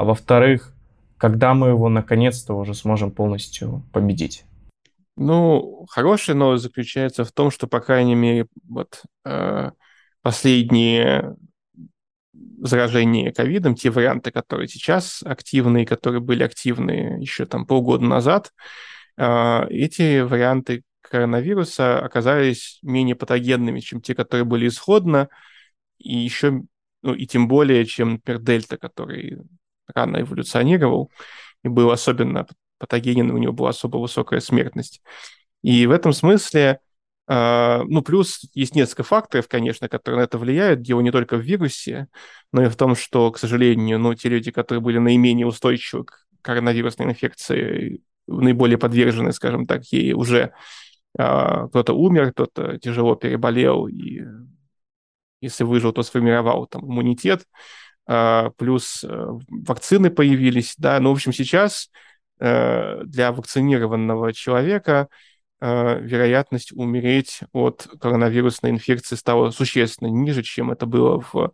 [0.02, 0.74] а во-вторых,
[1.20, 4.45] когда мы его наконец-то уже сможем полностью победить?
[5.16, 9.70] Ну, хорошая новость заключается в том, что, по крайней мере, вот э,
[10.24, 11.36] последние
[12.34, 18.54] заражения ковидом, те варианты, которые сейчас активны и которые были активны еще там полгода назад,
[19.18, 25.30] э, эти варианты коронавируса оказались менее патогенными, чем те, которые были исходно,
[25.99, 26.64] и еще,
[27.04, 29.38] ну, и тем более, чем, например, дельта, который
[29.95, 31.11] рано эволюционировал
[31.63, 35.01] и был особенно патогенен, у него была особо высокая смертность.
[35.61, 36.79] И в этом смысле,
[37.27, 40.81] э, ну, плюс есть несколько факторов, конечно, которые на это влияют.
[40.81, 42.07] Дело не только в вирусе,
[42.51, 46.25] но и в том, что, к сожалению, ну, те люди, которые были наименее устойчивы к
[46.41, 50.53] коронавирусной инфекции, наиболее подвержены, скажем так, ей уже
[51.17, 54.21] э, кто-то умер, кто-то тяжело переболел, и
[55.41, 57.45] если выжил, то сформировал там иммунитет,
[58.06, 61.89] плюс э, вакцины появились, да, ну, в общем, сейчас
[62.43, 65.10] Э, для вакцинированного человека
[65.60, 71.52] э, вероятность умереть от коронавирусной инфекции стала существенно ниже, чем это было в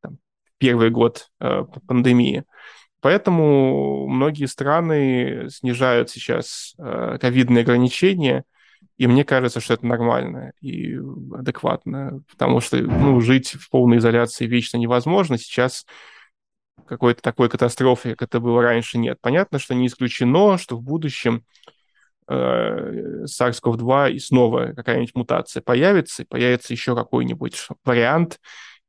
[0.00, 0.16] там,
[0.56, 2.44] первый год пандемии.
[3.00, 8.44] Поэтому многие страны снижают сейчас ковидные ограничения,
[8.98, 10.96] и мне кажется, что это нормально и
[11.32, 15.38] адекватно, потому что ну, жить в полной изоляции вечно невозможно.
[15.38, 15.86] Сейчас
[16.86, 19.18] какой-то такой катастрофы, как это было раньше, нет.
[19.20, 21.44] Понятно, что не исключено, что в будущем
[22.28, 28.40] э, SARS-CoV-2 и снова какая-нибудь мутация появится, и появится еще какой-нибудь вариант,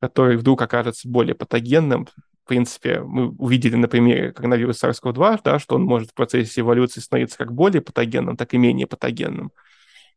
[0.01, 2.08] который вдруг окажется более патогенным.
[2.43, 6.99] В принципе, мы увидели на примере коронавируса SARS-CoV-2, да, что он может в процессе эволюции
[6.99, 9.51] становиться как более патогенным, так и менее патогенным.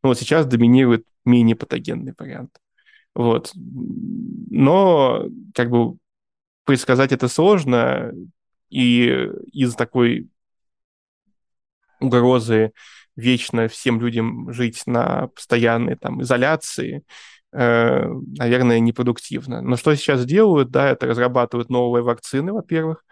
[0.07, 2.61] Но вот сейчас доминирует менее патогенный вариант.
[3.13, 3.51] Вот.
[3.57, 5.97] Но как бы
[6.65, 8.13] предсказать это сложно,
[8.71, 10.29] и из такой
[11.99, 12.71] угрозы
[13.17, 17.03] вечно всем людям жить на постоянной там изоляции,
[17.53, 18.07] э,
[18.39, 19.61] наверное, непродуктивно.
[19.61, 23.05] Но что сейчас делают, да, это разрабатывают новые вакцины, во-первых,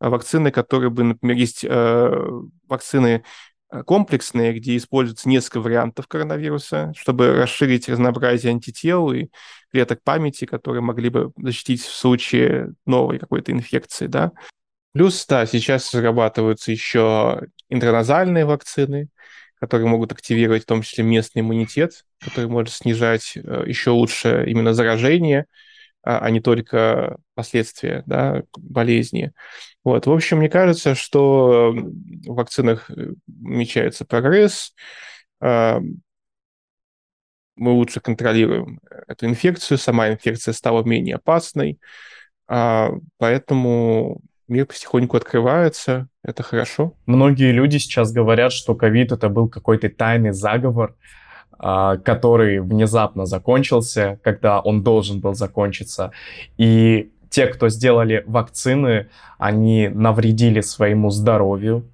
[0.00, 2.28] вакцины, которые бы, например, есть э,
[2.66, 3.22] вакцины
[3.86, 9.28] комплексные, где используется несколько вариантов коронавируса, чтобы расширить разнообразие антител и
[9.70, 14.32] клеток памяти, которые могли бы защитить в случае новой какой-то инфекции, да.
[14.92, 19.08] Плюс, да, сейчас разрабатываются еще интраназальные вакцины,
[19.60, 24.74] которые могут активировать в том числе местный иммунитет, который может снижать э, еще лучше именно
[24.74, 25.46] заражение,
[26.02, 29.32] а, а не только последствия да, болезни.
[29.84, 30.06] Вот.
[30.06, 34.74] В общем, мне кажется, что в вакцинах э, намечается прогресс,
[35.40, 35.80] а,
[37.56, 41.78] мы лучше контролируем эту инфекцию, сама инфекция стала менее опасной,
[42.48, 46.96] а, поэтому мир потихоньку открывается, это хорошо.
[47.06, 50.96] Многие люди сейчас говорят, что ковид это был какой-то тайный заговор,
[51.60, 56.12] который внезапно закончился, когда он должен был закончиться.
[56.56, 59.08] И те, кто сделали вакцины,
[59.38, 61.84] они навредили своему здоровью,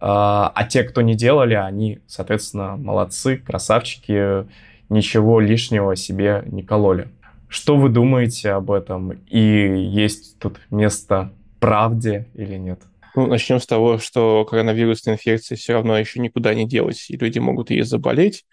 [0.00, 4.46] а, а те, кто не делали, они, соответственно, молодцы, красавчики,
[4.88, 7.08] ничего лишнего себе не кололи.
[7.48, 9.12] Что вы думаете об этом?
[9.28, 12.80] И есть тут место правде или нет?
[13.16, 17.38] Ну, начнем с того, что коронавирусная инфекция все равно еще никуда не делась, и люди
[17.40, 18.46] могут ей заболеть.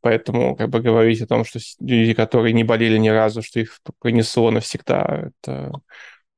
[0.00, 3.80] Поэтому как бы говорить о том, что люди, которые не болели ни разу, что их
[4.00, 5.72] принесло навсегда, это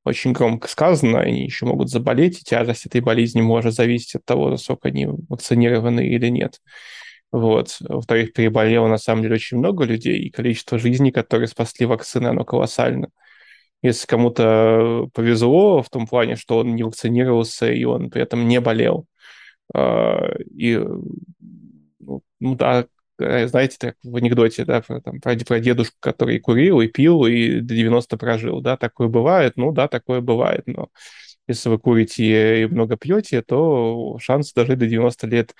[0.04, 4.50] очень громко сказано, они еще могут заболеть, и тяжесть этой болезни может зависеть от того,
[4.50, 6.60] насколько они вакцинированы или нет.
[7.32, 7.76] Вот.
[7.80, 12.44] Во-вторых, переболело на самом деле очень много людей, и количество жизней, которые спасли вакцины, оно
[12.44, 13.10] колоссально.
[13.82, 18.60] Если кому-то повезло в том плане, что он не вакцинировался, и он при этом не
[18.60, 19.06] болел,
[19.74, 20.76] а, и
[21.98, 22.86] ну, ну да,
[23.48, 27.60] знаете, так в анекдоте, да, про, там, про, про дедушку, который курил и пил, и
[27.60, 30.88] до 90 прожил, да, такое бывает, ну да, такое бывает, но
[31.46, 35.54] если вы курите и много пьете, то шансы дожить до 90 лет,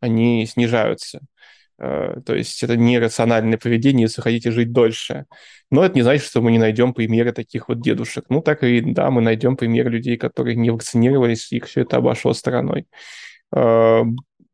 [0.00, 1.20] они снижаются.
[1.78, 5.26] Э, то есть это нерациональное поведение, если хотите жить дольше.
[5.70, 8.26] Но это не значит, что мы не найдем примеры таких вот дедушек.
[8.28, 12.32] Ну, так и да, мы найдем примеры людей, которые не вакцинировались, и все это обошло
[12.32, 12.86] стороной.
[13.54, 14.02] Э,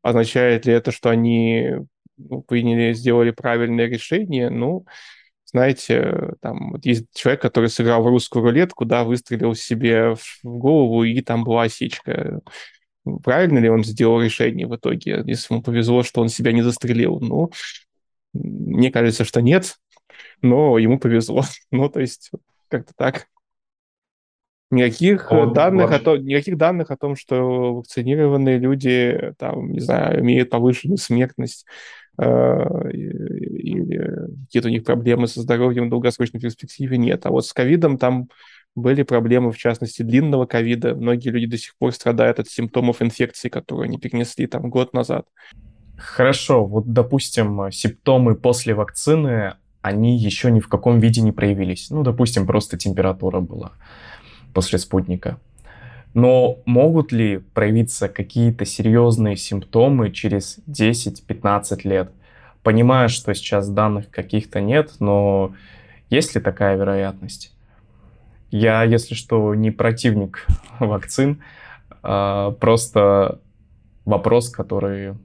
[0.01, 1.71] означает ли это, что они
[2.47, 4.49] приняли, сделали правильное решение?
[4.49, 4.85] Ну,
[5.45, 11.03] знаете, там вот есть человек, который сыграл в русскую рулетку, да, выстрелил себе в голову,
[11.03, 12.41] и там была осечка
[13.23, 17.19] правильно ли он сделал решение в итоге, если ему повезло, что он себя не застрелил.
[17.19, 17.51] Ну,
[18.33, 19.77] мне кажется, что нет,
[20.41, 21.43] но ему повезло.
[21.71, 22.31] Ну, то есть,
[22.67, 23.27] как-то так.
[24.69, 25.99] Никаких он данных, ваш...
[25.99, 31.65] о том, никаких данных о том, что вакцинированные люди, там, не знаю, имеют повышенную смертность
[32.19, 34.01] или
[34.45, 37.25] какие-то у них проблемы со здоровьем в долгосрочной перспективе, нет.
[37.25, 38.29] А вот с ковидом там
[38.75, 40.95] были проблемы, в частности, длинного ковида.
[40.95, 45.25] Многие люди до сих пор страдают от симптомов инфекции, которые они перенесли там год назад.
[45.97, 51.89] Хорошо, вот, допустим, симптомы после вакцины, они еще ни в каком виде не проявились.
[51.89, 53.73] Ну, допустим, просто температура была
[54.53, 55.37] после спутника.
[56.13, 62.11] Но могут ли проявиться какие-то серьезные симптомы через 10-15 лет?
[62.63, 65.53] Понимаю, что сейчас данных каких-то нет, но
[66.09, 67.53] есть ли такая вероятность?
[68.51, 70.45] Я, если что, не противник
[70.79, 71.41] вакцин,
[72.03, 73.39] а просто
[74.03, 75.15] вопрос, который,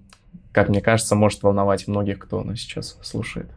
[0.53, 3.51] как мне кажется, может волновать многих, кто нас сейчас слушает.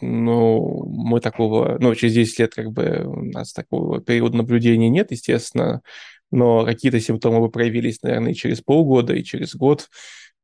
[0.00, 5.10] Ну, мы такого, ну, через 10 лет как бы у нас такого периода наблюдения нет,
[5.10, 5.80] естественно,
[6.30, 9.88] но какие-то симптомы бы проявились, наверное, и через полгода, и через год.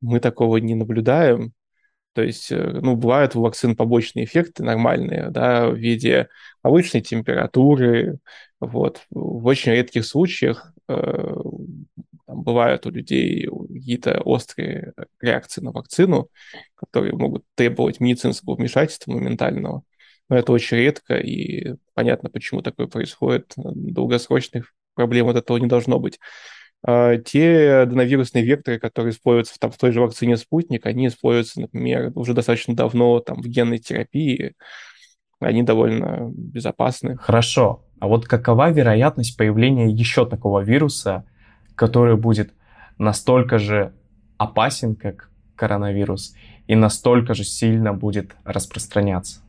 [0.01, 1.53] Мы такого не наблюдаем.
[2.15, 6.29] То есть, э, ну, бывают у вакцин побочные эффекты нормальные, да, в виде
[6.63, 8.19] повышенной температуры,
[8.61, 9.03] вот.
[9.11, 11.35] В очень редких случаях э,
[12.27, 16.29] там бывают у людей какие-то острые реакции на вакцину,
[16.75, 19.83] которые могут требовать медицинского вмешательства моментального.
[20.29, 23.53] Но это очень редко, и понятно, почему такое происходит.
[23.57, 26.19] Долгосрочных проблем от этого не должно быть.
[26.87, 32.13] А те аденовирусные векторы, которые используются там, в той же вакцине «Спутник», они используются, например,
[32.15, 34.55] уже достаточно давно там, в генной терапии,
[35.41, 37.17] они довольно безопасны.
[37.17, 37.85] Хорошо.
[38.01, 41.25] А вот какова вероятность появления еще такого вируса,
[41.75, 42.53] который будет
[42.99, 43.95] настолько же
[44.37, 46.35] опасен, как коронавирус,
[46.67, 49.41] и настолько же сильно будет распространяться?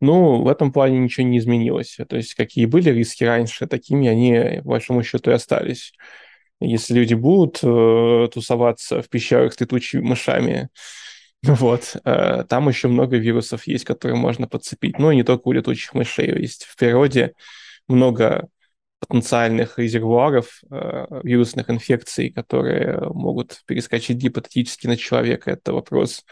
[0.00, 1.98] Ну, в этом плане ничего не изменилось.
[2.08, 5.92] То есть, какие были риски раньше, такими они, по большому счету, и остались.
[6.60, 10.68] Если люди будут э, тусоваться в пещерах с летучими мышами,
[11.42, 14.98] вот, э, там еще много вирусов есть, которые можно подцепить.
[14.98, 16.38] Ну, и не только у летучих мышей.
[16.38, 17.34] Есть в природе
[17.88, 18.48] много
[19.00, 25.50] потенциальных резервуаров э, вирусных инфекций, которые могут перескочить гипотетически на человека.
[25.50, 26.24] Это вопрос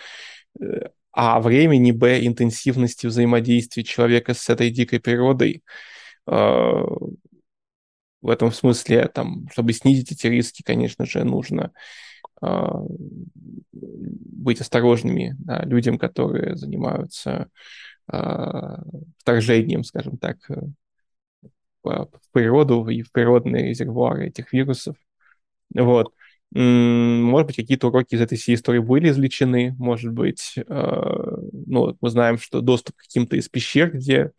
[0.60, 0.88] э,
[1.20, 5.64] а времени, б, интенсивности взаимодействия человека с этой дикой природой.
[6.28, 6.84] Э,
[8.22, 11.72] в этом смысле, там, чтобы снизить эти риски, конечно же, нужно
[12.40, 12.46] э,
[13.72, 17.50] быть осторожными да, людям, которые занимаются
[18.12, 18.76] э,
[19.16, 20.54] вторжением, скажем так, э,
[21.82, 24.94] в природу и в природные резервуары этих вирусов.
[25.74, 26.14] Вот.
[26.50, 32.38] Может быть, какие-то уроки из этой всей истории были извлечены, может быть, ну, мы знаем,
[32.38, 34.32] что доступ к каким-то из пещер, где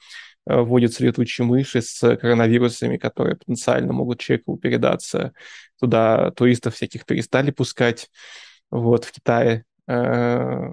[0.49, 5.33] Э, вводятся летучие мыши с коронавирусами, которые потенциально могут человеку передаться.
[5.79, 8.09] Туда туристов всяких перестали пускать.
[8.71, 9.65] Вот, в Китае.
[9.87, 10.69] Э,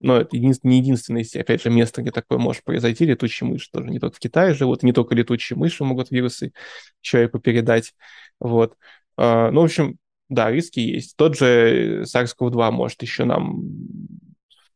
[0.00, 3.04] но это не единственное, опять же, место, где такое может произойти.
[3.04, 6.52] Летучие мыши тоже не только в Китае живут, не только летучие мыши могут вирусы
[7.02, 7.94] человеку передать.
[8.40, 8.76] Вот.
[9.16, 9.98] Ну, в общем,
[10.28, 11.16] да, риски есть.
[11.16, 13.62] Тот же SARS-CoV-2 может еще нам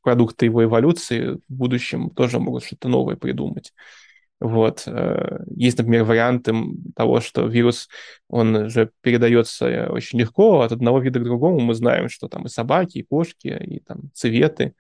[0.03, 3.73] продукты его эволюции в будущем тоже могут что-то новое придумать.
[4.39, 4.85] Вот.
[4.87, 6.55] Э, есть, например, варианты
[6.95, 7.89] того, что вирус,
[8.29, 11.59] он же передается очень легко от одного вида к другому.
[11.61, 14.75] Мы знаем, что там и собаки, и кошки, и там цветы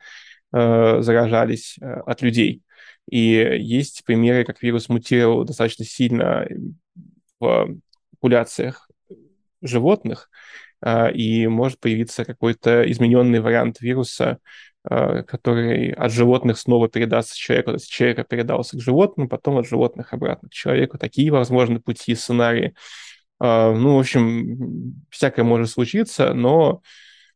[0.52, 2.62] э, заражались э, от людей.
[3.10, 3.18] И
[3.58, 6.46] есть примеры, как вирус мутировал достаточно сильно
[7.40, 7.78] в
[8.12, 8.85] популяциях
[9.62, 10.30] животных,
[10.82, 14.38] э, и может появиться какой-то измененный вариант вируса,
[14.88, 17.70] Э, который от животных снова передастся человеку.
[17.70, 20.96] То есть человека передался к животным, потом от животных обратно к человеку.
[20.96, 22.74] Такие возможны пути, сценарии.
[23.40, 26.82] Э, ну, в общем, всякое может случиться, но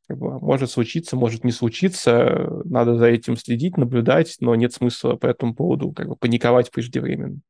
[0.06, 2.62] как бы, может случиться, может не случиться.
[2.64, 7.40] Надо за этим следить, наблюдать, но нет смысла по этому поводу как бы паниковать преждевременно.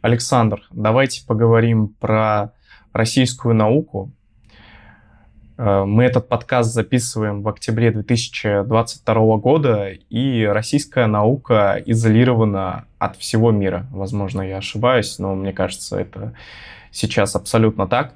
[0.00, 2.54] Александр, давайте поговорим про
[2.92, 4.10] российскую науку.
[5.56, 13.50] Э, мы этот подкаст записываем в октябре 2022 года, и российская наука изолирована от всего
[13.50, 13.86] мира.
[13.90, 16.34] Возможно, я ошибаюсь, но мне кажется, это
[16.90, 18.14] сейчас абсолютно так.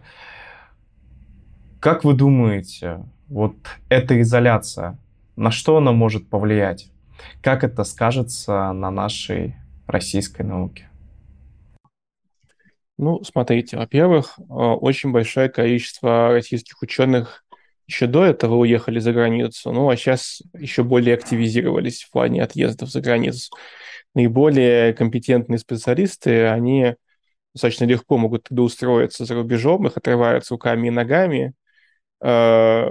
[1.81, 3.55] Как вы думаете, вот
[3.89, 4.99] эта изоляция,
[5.37, 6.91] на что она может повлиять?
[7.43, 9.57] Как это скажется на нашей
[9.87, 10.89] российской науке?
[12.99, 17.45] Ну, смотрите, во-первых, а, очень большое количество российских ученых
[17.87, 22.91] еще до этого уехали за границу, ну а сейчас еще более активизировались в плане отъездов
[22.91, 23.55] за границу.
[24.15, 26.97] Наиболее компетентные специалисты, они
[27.55, 31.55] достаточно легко могут трудоустроиться за рубежом, их отрывают руками и ногами,
[32.21, 32.91] а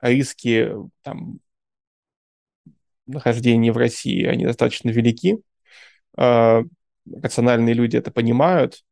[0.00, 0.70] риски
[1.02, 1.40] там,
[3.06, 5.38] нахождения в России, они достаточно велики.
[6.16, 6.62] А,
[7.06, 8.82] рациональные люди это понимают,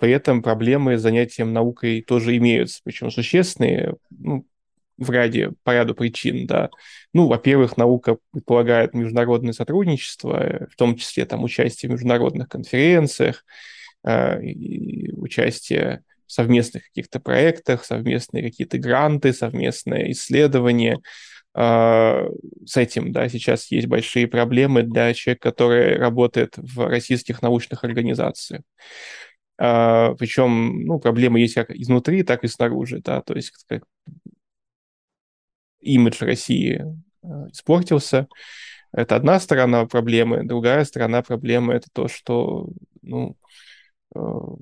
[0.00, 4.44] при этом проблемы с занятием наукой тоже имеются, причем существенные, ну,
[5.00, 6.70] в ряде, по ряду причин, да.
[7.14, 13.44] Ну, во-первых, наука предполагает международное сотрудничество, в том числе там участие в международных конференциях,
[14.06, 14.38] э,
[15.16, 21.00] участие в совместных каких-то проектах, совместные какие-то гранты, совместные исследования.
[21.54, 22.28] Э,
[22.66, 28.60] с этим, да, сейчас есть большие проблемы для человека, который работает в российских научных организациях.
[29.60, 33.84] Uh, причем, ну, проблемы есть как изнутри, так и снаружи, да, то есть как
[35.80, 36.82] имидж России
[37.22, 38.26] uh, испортился.
[38.92, 40.44] Это одна сторона проблемы.
[40.44, 42.70] Другая сторона проблемы– это то, что,
[43.02, 43.36] ну,
[44.14, 44.58] uh,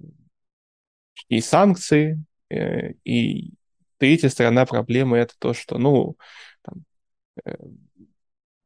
[1.28, 3.52] есть санкции, э, и
[3.98, 6.16] третья сторона проблемы– это то, что, ну,
[6.62, 6.84] там,
[7.44, 7.54] э,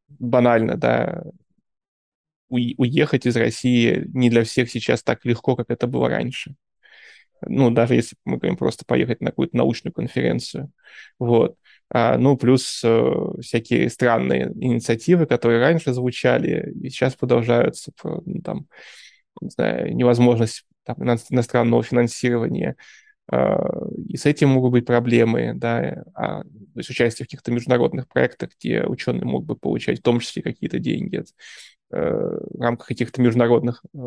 [0.09, 1.25] банально, да,
[2.53, 6.55] уехать из России не для всех сейчас так легко, как это было раньше.
[7.47, 10.71] Ну, даже если мы говорим просто поехать на какую-то научную конференцию.
[11.19, 11.57] Вот.
[11.91, 17.93] А, ну, плюс э, всякие странные инициативы, которые раньше звучали и сейчас продолжаются.
[18.05, 18.67] Ну, там,
[19.41, 22.77] не знаю, невозможность там, иностранного финансирования.
[23.31, 23.59] Э,
[24.09, 28.51] и с этим могут быть проблемы, да, а, то есть участие в каких-то международных проектах,
[28.59, 31.25] где ученые могут бы получать в том числе какие-то деньги Э,
[31.93, 33.99] в рамках каких-то международных э,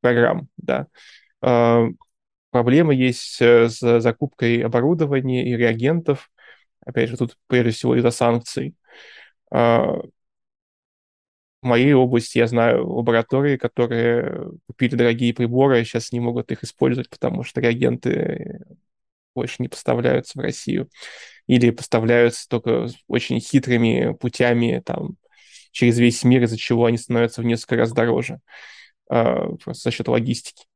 [0.00, 0.86] программ, да.
[1.42, 1.86] Э,
[2.50, 6.30] проблемы есть с закупкой оборудования и реагентов.
[6.84, 8.74] Опять же, тут прежде всего из-за санкций.
[9.50, 10.02] В
[11.60, 17.10] моей области я знаю лаборатории, которые купили дорогие приборы, а сейчас не могут их использовать,
[17.10, 18.60] потому что реагенты
[19.34, 20.88] больше не поставляются в Россию
[21.46, 25.16] или поставляются только очень хитрыми путями, там,
[25.78, 28.40] через весь мир, из-за чего они становятся в несколько раз дороже.
[29.08, 30.66] А, просто за счет логистики.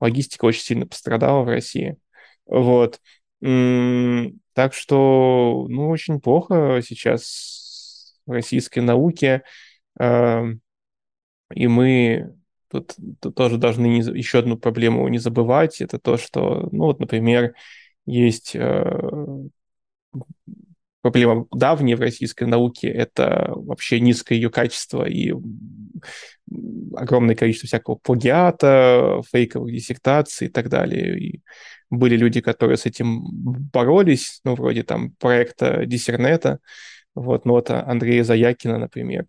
[0.00, 1.96] Логистика очень сильно пострадала в России.
[2.46, 3.00] Вот.
[3.40, 9.44] Так что, ну, очень плохо сейчас в российской науке.
[9.96, 10.46] А,
[11.54, 12.36] и мы
[12.68, 12.96] тут,
[13.36, 15.80] тоже должны не, еще одну проблему не забывать.
[15.80, 17.54] Это то, что, ну, вот, например,
[18.04, 19.44] есть а,
[21.02, 25.32] проблема давняя в российской науке— это вообще низкое ее качество и
[26.94, 31.18] огромное количество всякого плагиата, фейковых диссертаций и так далее.
[31.18, 31.42] И
[31.90, 33.22] были люди, которые с этим
[33.72, 36.58] боролись, ну, вроде там проекта Диссернета,
[37.14, 39.26] вот, ну, вот Андрея Заякина, например,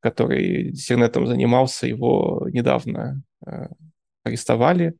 [0.00, 3.68] который диссернетом занимался, его недавно э,
[4.24, 4.94] арестовали,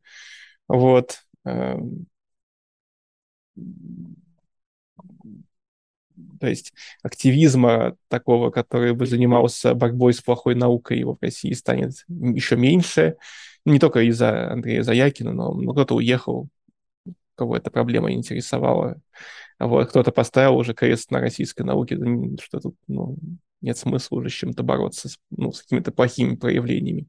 [0.69, 1.77] вот, э,
[6.43, 6.73] то есть
[7.05, 13.17] активизма такого, который бы занимался борьбой с плохой наукой, его в России станет еще меньше.
[13.65, 16.49] Не только из-за Андрея Заякина, но кто-то уехал,
[17.37, 19.01] кого эта проблема интересовала.
[19.61, 21.97] Вот, кто-то поставил уже крест на российской науке,
[22.43, 23.17] что тут ну,
[23.61, 27.07] нет смысла уже с чем-то бороться, ну, с какими-то плохими проявлениями.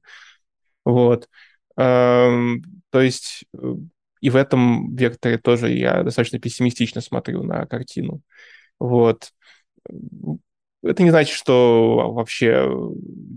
[0.86, 1.28] Вот.
[1.76, 2.62] Эм,
[2.92, 3.74] то есть э,
[4.22, 8.22] и в этом векторе тоже я достаточно пессимистично смотрю на картину.
[8.80, 9.32] Вот.
[10.84, 12.70] Это не значит, что вообще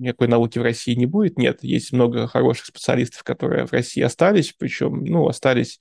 [0.00, 1.38] никакой науки в России не будет.
[1.38, 5.80] Нет, есть много хороших специалистов, которые в России остались, причем, ну, остались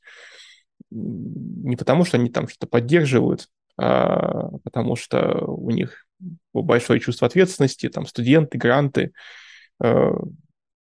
[0.92, 6.06] не потому, что они там что-то поддерживают, а потому что у них
[6.54, 9.12] большое чувство ответственности, там студенты, гранты,
[9.84, 10.12] э,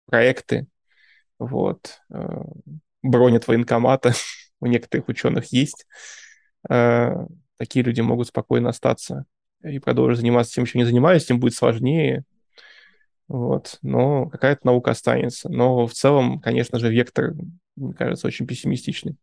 [0.06, 0.66] проекты,
[1.38, 2.42] вот, э,
[3.02, 4.12] бронь от военкомата
[4.60, 5.86] у некоторых ученых есть.
[7.58, 9.24] Такие люди могут спокойно остаться
[9.62, 12.24] и продолжить заниматься тем, чем не занимаюсь, тем будет сложнее.
[13.28, 13.78] Вот.
[13.82, 15.48] Но какая-то наука останется.
[15.48, 17.34] Но в целом, конечно же, вектор,
[17.74, 19.16] мне кажется, очень пессимистичный.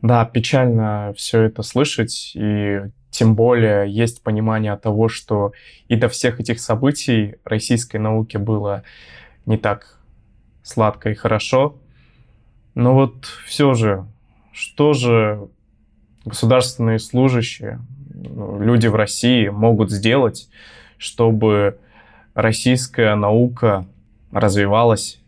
[0.00, 5.52] Да, печально все это слышать, и тем более есть понимание того, что
[5.88, 8.84] и до всех этих событий российской науке было
[9.44, 9.98] не так
[10.62, 11.80] сладко и хорошо.
[12.76, 14.06] Но вот все же,
[14.52, 15.48] что же
[16.28, 17.80] государственные служащие,
[18.14, 20.48] ну, люди в России могут сделать,
[20.96, 21.78] чтобы
[22.34, 23.86] российская наука
[24.30, 25.20] развивалась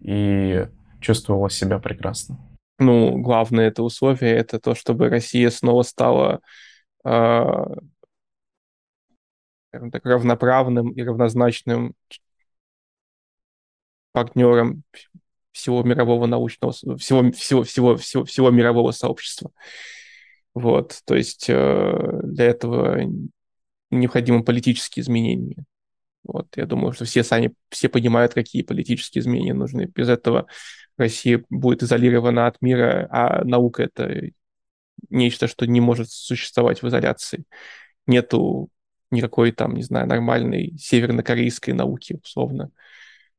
[0.00, 0.66] и
[1.00, 2.38] чувствовала себя прекрасно?
[2.78, 6.40] Ну, главное это условие, это то, чтобы Россия снова стала
[7.04, 7.64] э,
[9.70, 11.94] так, равноправным и равнозначным
[14.12, 14.84] партнером
[15.52, 19.50] всего мирового научного, всего, всего, всего, всего, всего мирового сообщества.
[20.54, 23.00] Вот, то есть э, для этого
[23.90, 25.64] необходимы политические изменения.
[26.24, 29.90] Вот, я думаю, что все сами, все понимают, какие политические изменения нужны.
[29.94, 30.46] Без этого
[30.96, 34.30] Россия будет изолирована от мира, а наука— это
[35.10, 37.44] нечто, что не может существовать в изоляции.
[38.06, 38.68] Нету
[39.10, 42.70] никакой там, не знаю, нормальной севернокорейской науки, условно.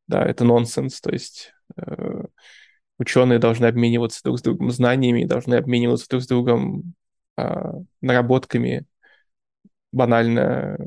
[0.08, 2.24] Да, это нонсенс, то есть э,
[2.98, 6.96] ученые должны обмениваться друг с другом знаниями, должны обмениваться друг с другом
[8.02, 8.86] наработками,
[9.92, 10.78] банально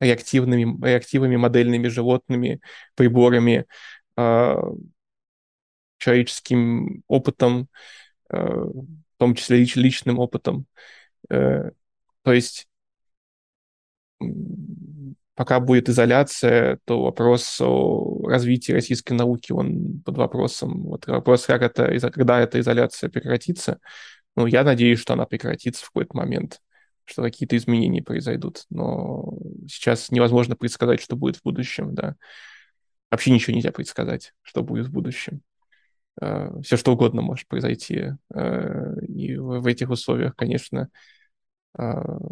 [0.00, 2.60] реактивными, реактивами, модельными животными,
[2.94, 3.66] приборами,
[4.16, 4.56] э,
[5.98, 7.68] человеческим опытом,
[8.30, 10.66] э, в том числе лич, личным опытом.
[11.30, 11.70] Э,
[12.22, 12.68] то есть
[15.34, 20.82] пока будет изоляция, то вопрос о развитии российской науки, он под вопросом.
[20.84, 23.78] Вот вопрос, как это, когда эта изоляция прекратится,
[24.36, 26.60] ну, я надеюсь, что она прекратится в какой-то момент
[27.06, 28.64] что какие-то изменения произойдут.
[28.68, 32.16] Но сейчас невозможно предсказать, что будет в будущем, да.
[33.10, 35.42] Вообще ничего нельзя предсказать, что будет в будущем.
[36.20, 38.12] Э, Все что угодно может произойти.
[38.34, 40.88] Э, и в этих условиях, конечно,
[41.78, 41.82] э,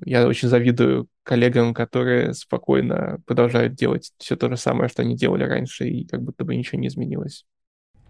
[0.05, 5.45] я очень завидую коллегам, которые спокойно продолжают делать все то же самое, что они делали
[5.45, 7.47] раньше, и как будто бы ничего не изменилось.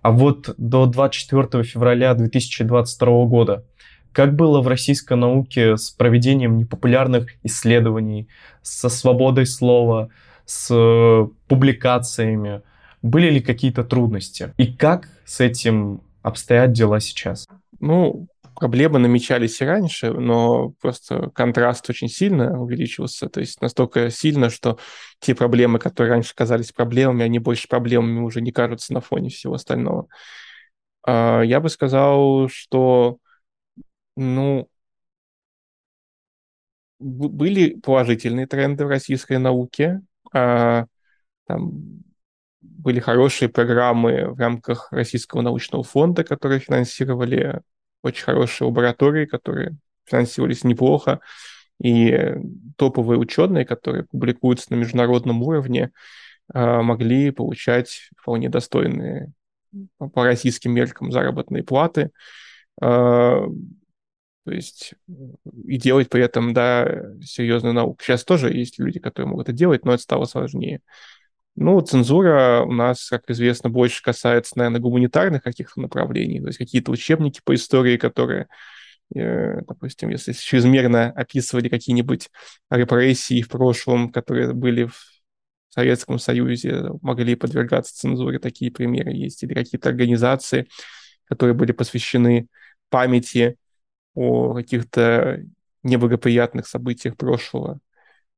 [0.04, 3.64] А вот до 24 февраля 2022 года
[4.12, 8.28] как было в российской науке с проведением непопулярных исследований,
[8.60, 10.10] со свободой слова,
[10.44, 12.60] с э, публикациями?
[13.00, 14.52] Были ли какие-то трудности?
[14.58, 17.46] И как с этим обстоят дела сейчас?
[17.80, 24.50] Ну, проблемы намечались и раньше, но просто контраст очень сильно увеличился, то есть настолько сильно,
[24.50, 24.78] что
[25.20, 29.54] те проблемы, которые раньше казались проблемами, они больше проблемами уже не кажутся на фоне всего
[29.54, 30.08] остального.
[31.06, 33.18] А, я бы сказал, что
[34.16, 34.68] ну,
[36.98, 40.00] были положительные тренды в российской науке.
[40.32, 40.86] А,
[41.46, 42.02] там
[42.60, 47.60] были хорошие программы в рамках Российского научного фонда, которые финансировали
[48.04, 51.20] очень хорошие лаборатории, которые финансировались неплохо.
[51.82, 52.16] И
[52.76, 55.90] топовые ученые, которые публикуются на международном уровне,
[56.52, 59.32] а, могли получать вполне достойные
[59.98, 62.10] по российским меркам заработные платы.
[62.80, 63.46] А,
[64.44, 64.94] то есть
[65.66, 66.86] и делать при этом, да,
[67.22, 67.98] серьезную науку.
[68.02, 70.80] Сейчас тоже есть люди, которые могут это делать, но это стало сложнее.
[71.56, 76.90] Ну, цензура у нас, как известно, больше касается, наверное, гуманитарных каких-то направлений, то есть какие-то
[76.90, 78.48] учебники по истории, которые,
[79.14, 82.30] э, допустим, если чрезмерно описывали какие-нибудь
[82.70, 84.96] репрессии в прошлом, которые были в
[85.68, 90.68] Советском Союзе, могли подвергаться цензуре, такие примеры есть, или какие-то организации,
[91.26, 92.48] которые были посвящены
[92.90, 93.56] памяти
[94.14, 95.44] о каких-то
[95.84, 97.78] неблагоприятных событиях прошлого,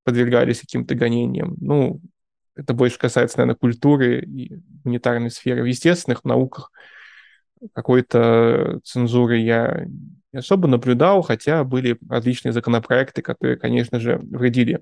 [0.05, 1.57] подвергались каким-то гонениям.
[1.61, 2.01] Ну,
[2.57, 4.53] это больше касается, наверное, культуры и
[4.83, 5.63] гуманитарной сферы.
[5.63, 6.73] В естественных науках
[7.75, 9.87] какой-то цензуры я
[10.33, 14.81] не особо наблюдал, хотя были различные законопроекты, которые, конечно же, вредили,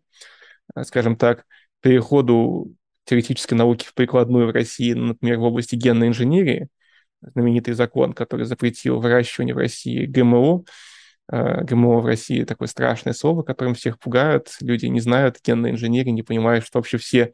[0.83, 1.45] скажем так,
[1.81, 2.73] переходу
[3.05, 6.69] теоретической науки в прикладную в России, например, в области генной инженерии,
[7.21, 10.65] знаменитый закон, который запретил выращивание в России ГМО.
[11.31, 14.57] Э, ГМО в России такое страшное слово, которым всех пугают.
[14.61, 17.33] Люди не знают генной инженерии, не понимают, что вообще все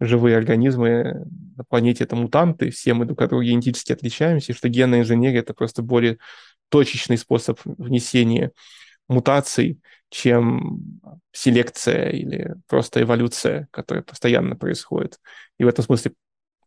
[0.00, 1.24] живые организмы
[1.56, 5.40] на планете это мутанты, все мы друг от друга генетически отличаемся, и что генная инженерия
[5.40, 6.18] это просто более
[6.68, 8.52] точечный способ внесения
[9.08, 9.80] мутаций,
[10.10, 11.00] чем
[11.32, 15.18] селекция или просто эволюция, которая постоянно происходит.
[15.58, 16.12] И в этом смысле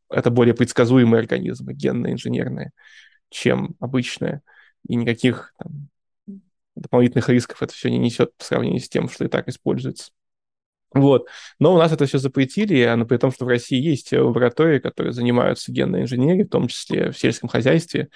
[0.10, 2.72] это более предсказуемые организмы, генно-инженерные,
[3.30, 4.42] чем обычные.
[4.88, 5.90] И никаких там,
[6.80, 10.12] дополнительных рисков это все не несет по сравнению с тем, что и так используется.
[10.94, 11.28] Вот.
[11.60, 15.14] Но у нас это все запретили, а при том, что в России есть лаборатории, которые
[15.14, 18.10] занимаются генной инженерией, в том числе в сельском хозяйстве,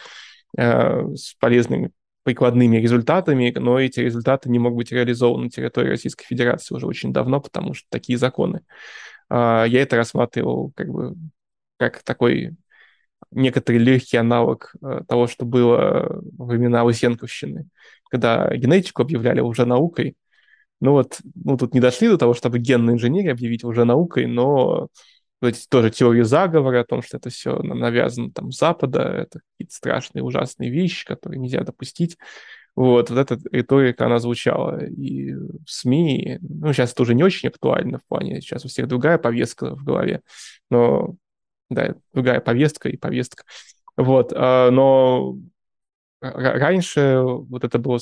[0.57, 1.91] э, с полезными
[2.24, 7.11] прикладными результатами, но эти результаты не могут быть реализованы на территории Российской Федерации уже очень
[7.14, 8.61] давно, потому что такие законы.
[9.30, 11.16] А, я это рассматривал как бы
[11.78, 12.55] как такой
[13.34, 17.68] некоторый легкий аналог э, того, что было во времена Лысенковщины,
[18.10, 20.16] когда генетику объявляли уже наукой.
[20.82, 24.90] Ну вот, ну тут не дошли до того, чтобы генную инженерию объявить уже наукой, но
[25.42, 29.76] эти тоже теории заговора о том, что это все навязано там с Запада, это какие-то
[29.76, 32.18] страшные, ужасные вещи, которые нельзя допустить.
[32.76, 37.50] Вот, вот эта риторика, она звучала и в СМИ, ну, сейчас это уже не очень
[37.50, 40.22] актуально в плане, сейчас у всех другая повестка в голове,
[40.72, 41.16] но,
[41.74, 43.43] да, другая повестка и повестка.
[43.95, 45.38] Вот, а, но
[46.21, 47.99] раньше вот это было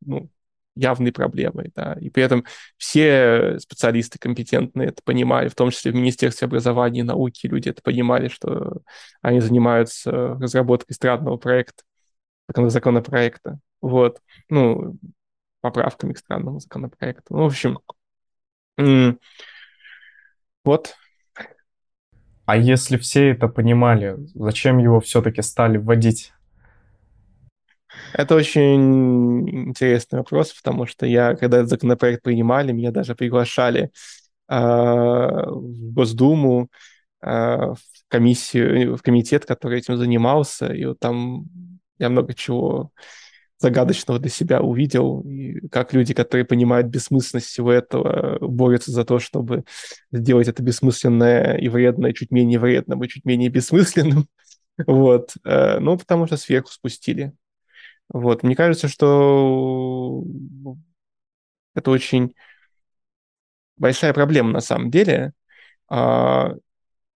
[0.00, 0.28] ну,
[0.74, 2.44] явной проблемой, да, и при этом
[2.76, 7.82] все специалисты компетентные это понимали, в том числе в Министерстве образования и науки люди это
[7.82, 8.82] понимали, что
[9.22, 11.82] они занимаются разработкой странного проекта,
[12.48, 14.96] законопроекта, вот, ну,
[15.60, 17.34] поправками к странному законопроекту.
[17.34, 17.78] Ну, в общем,
[20.64, 20.94] вот.
[22.50, 26.32] А если все это понимали, зачем его все-таки стали вводить?
[28.12, 33.92] Это очень интересный вопрос, потому что я, когда этот законопроект принимали, меня даже приглашали
[34.48, 36.70] э, в Госдуму,
[37.22, 37.78] э, в
[38.08, 41.44] комиссию, в комитет, который этим занимался, и вот там
[42.00, 42.90] я много чего
[43.60, 49.18] загадочного для себя увидел, и как люди, которые понимают бессмысленность всего этого, борются за то,
[49.18, 49.64] чтобы
[50.10, 54.26] сделать это бессмысленное и вредное чуть менее вредным и чуть менее бессмысленным.
[54.86, 55.34] Вот.
[55.44, 57.34] Э, ну, потому что сверху спустили.
[58.08, 58.42] Вот.
[58.42, 60.24] Мне кажется, что
[61.74, 62.34] это очень
[63.76, 65.34] большая проблема на самом деле.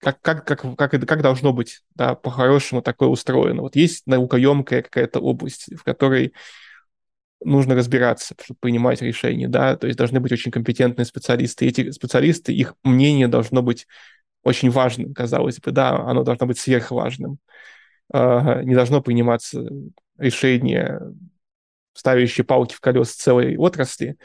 [0.04, 3.62] Как, как, как, как, как должно быть, да, по-хорошему такое устроено.
[3.62, 6.34] Вот есть наукоемкая какая-то область, в которой
[7.42, 11.66] нужно разбираться, чтобы принимать решения, да, то есть должны быть очень компетентные специалисты.
[11.66, 13.88] И эти специалисты, их мнение должно быть
[14.44, 17.40] очень важным, казалось бы, да, оно должно быть сверхважным.
[18.14, 19.66] Не должно приниматься
[20.18, 21.00] решение,
[21.94, 24.18] ставящее палки в колес целой отрасли,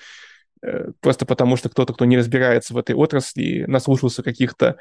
[0.63, 4.77] э, просто потому что кто-то, кто не разбирается в этой отрасли, наслушался каких-то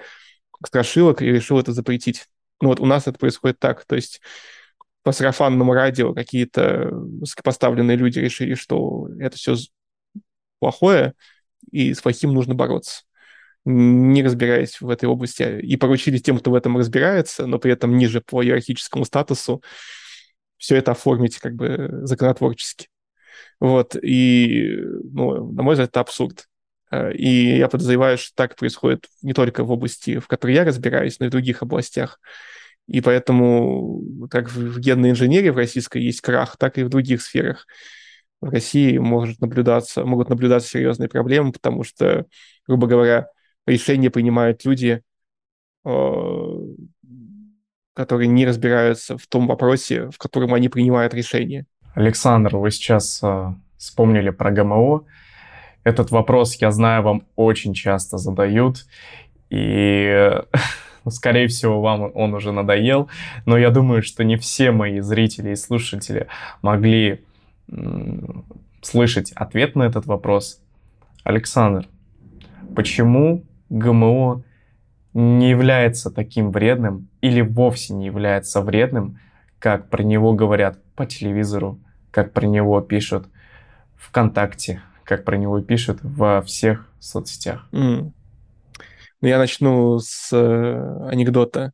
[0.66, 2.26] страшилок и решил это запретить.
[2.62, 4.22] Ну вот у нас это происходит так, то есть
[5.03, 9.55] по сарафанному радио какие-то высокопоставленные люди решили, что это все
[10.60, 11.14] плохое,
[11.72, 13.03] и с плохим нужно бороться
[13.70, 17.97] не разбираясь в этой области, и поручили тем, кто в этом разбирается, но при этом
[17.97, 19.62] ниже по иерархическому статусу,
[20.58, 22.88] все это оформить как бы законотворчески.
[23.60, 24.78] Вот, и,
[25.12, 26.47] ну, на мой взгляд, это абсурд.
[26.91, 31.19] Э, и я подозреваю, что так происходит не только в области, в которой я разбираюсь,
[31.19, 32.19] но и в других областях.
[32.88, 37.67] И поэтому, как в генной инженерии в российской есть крах, так и в других сферах.
[38.39, 42.25] В России может наблюдаться, могут наблюдаться серьезные проблемы, потому что,
[42.67, 43.27] грубо говоря,
[43.65, 45.01] решения принимают люди,
[45.85, 46.59] э,
[47.93, 51.65] которые не разбираются в том вопросе, в котором они принимают решение.
[51.95, 55.03] Александр, вы сейчас э, вспомнили про ГМО.
[55.88, 58.85] Этот вопрос, я знаю, вам очень часто задают,
[59.49, 60.33] и,
[61.05, 63.07] ну, скорее всего, вам он уже надоел,
[63.45, 66.27] но я думаю, что не все мои зрители и слушатели
[66.61, 67.23] могли
[68.81, 70.61] слышать ответ на этот вопрос.
[71.23, 71.88] Александр,
[72.75, 74.43] почему ГМО
[75.13, 79.19] не является таким вредным или вовсе не является вредным,
[79.57, 81.79] как про него говорят по телевизору,
[82.11, 83.29] как про него пишут
[83.95, 87.68] ВКонтакте, как про него пишут во всех соцсетях.
[87.72, 88.12] Mm.
[89.22, 91.72] Ну, я начну с э, анекдота,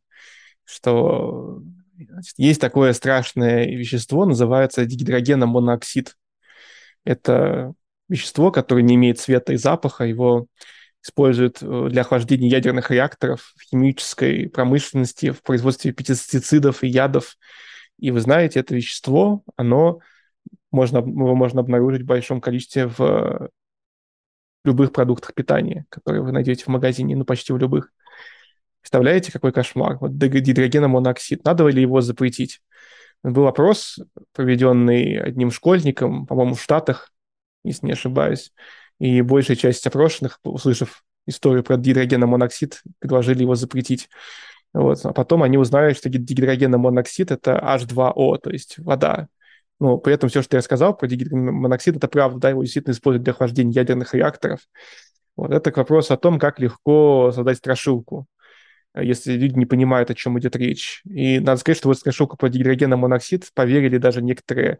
[0.64, 1.60] что
[1.96, 6.16] значит, есть такое страшное вещество, называется дигидрогеномоноксид.
[7.04, 7.74] Это
[8.08, 10.46] вещество, которое не имеет цвета и запаха, его
[11.02, 17.36] используют э, для охлаждения ядерных реакторов в химической промышленности, в производстве пестицидов и ядов.
[17.98, 19.98] И вы знаете, это вещество, оно
[20.74, 23.50] можно, его можно обнаружить в большом количестве в
[24.64, 27.92] любых продуктах питания, которые вы найдете в магазине, ну, почти в любых.
[28.80, 29.98] Представляете, какой кошмар?
[29.98, 32.60] Вот дигидрогеномоноксид, надо ли его запретить?
[33.22, 33.98] Был опрос,
[34.34, 37.10] проведенный одним школьником, по-моему, в Штатах,
[37.64, 38.52] если не ошибаюсь,
[38.98, 44.10] и большая часть опрошенных, услышав историю про дигидрогеномоноксид, предложили его запретить.
[44.74, 45.04] Вот.
[45.06, 49.28] А потом они узнали, что дигидрогеномоноксид– это H2O, то есть вода.
[49.80, 53.24] Ну, при этом все, что я сказал про моноксид, это правда, да, его действительно используют
[53.24, 54.60] для охлаждения ядерных реакторов.
[55.36, 58.26] Вот это к вопросу о том, как легко создать страшилку,
[58.96, 61.02] если люди не понимают, о чем идет речь.
[61.04, 64.78] И надо сказать, что вот страшилку про дигидрогеномоноксид поверили даже некоторые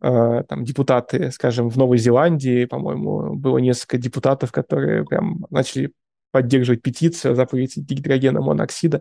[0.00, 5.92] там депутаты, скажем, в Новой Зеландии, по-моему, было несколько депутатов, которые прям начали
[6.30, 9.00] поддерживать петицию о запрете гидрогена моноксида.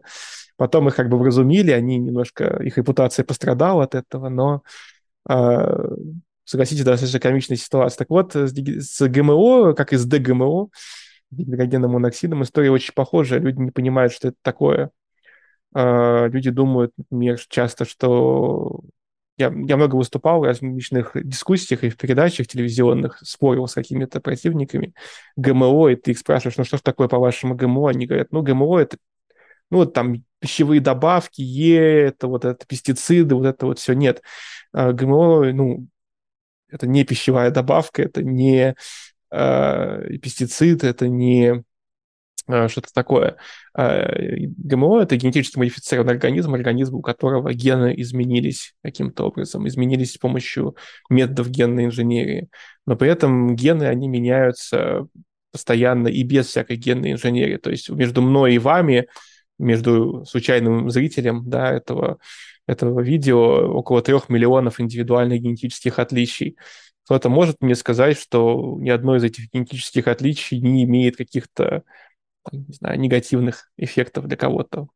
[0.55, 4.61] Потом их как бы вразумили, они немножко, их репутация пострадала от этого, но
[5.25, 7.99] согласитесь, достаточно комичная ситуация.
[7.99, 10.69] Так вот, с, с ГМО, как и с ДГМО,
[11.31, 13.39] гидрогенным моноксидом, история очень похожая.
[13.39, 14.91] Люди не понимают, что это такое.
[15.73, 18.81] А, люди думают, например, часто, что
[19.37, 24.93] я, я много выступал в различных дискуссиях и в передачах телевизионных, спорил с какими-то противниками
[25.35, 27.89] ГМО, и ты их спрашиваешь, ну что ж такое по-вашему ГМО?
[27.89, 28.97] Они говорят, ну ГМО это
[29.69, 33.93] ну, вот там пищевые добавки, Е, это вот это пестициды, вот это вот все.
[33.93, 34.21] Нет.
[34.73, 35.87] А ГМО, ну,
[36.69, 38.75] это не пищевая добавка, это не
[39.31, 41.63] э, пестицид, это не
[42.47, 43.37] э, что-то такое.
[43.77, 50.17] Э, ГМО– это генетически модифицированный организм, организм, у которого гены изменились каким-то образом, изменились с
[50.17, 50.75] помощью
[51.09, 52.49] методов генной инженерии.
[52.85, 55.07] Но при этом гены, они меняются
[55.51, 57.57] постоянно и без всякой генной инженерии.
[57.57, 59.07] То есть между мной и вами,
[59.59, 62.17] между случайным зрителем да, этого
[62.65, 66.57] этого видео около трех миллионов индивидуальных генетических отличий.
[67.05, 71.83] Кто-то может мне сказать, что ни одно из этих генетических отличий не имеет каких-то
[72.51, 74.87] не знаю, негативных эффектов для кого-то.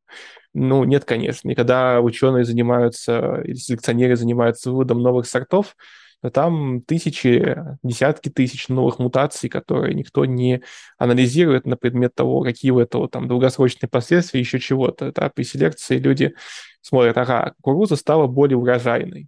[0.53, 1.49] Ну, нет, конечно.
[1.49, 5.75] И когда ученые занимаются, или селекционеры занимаются выводом новых сортов,
[6.21, 10.63] то там тысячи, десятки тысяч новых мутаций, которые никто не
[10.97, 15.11] анализирует на предмет того, какие у этого там долгосрочные последствия, еще чего-то.
[15.11, 15.29] Да?
[15.29, 16.33] При селекции люди
[16.81, 19.27] смотрят, ага, кукуруза стала более урожайной,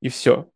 [0.00, 0.48] и все.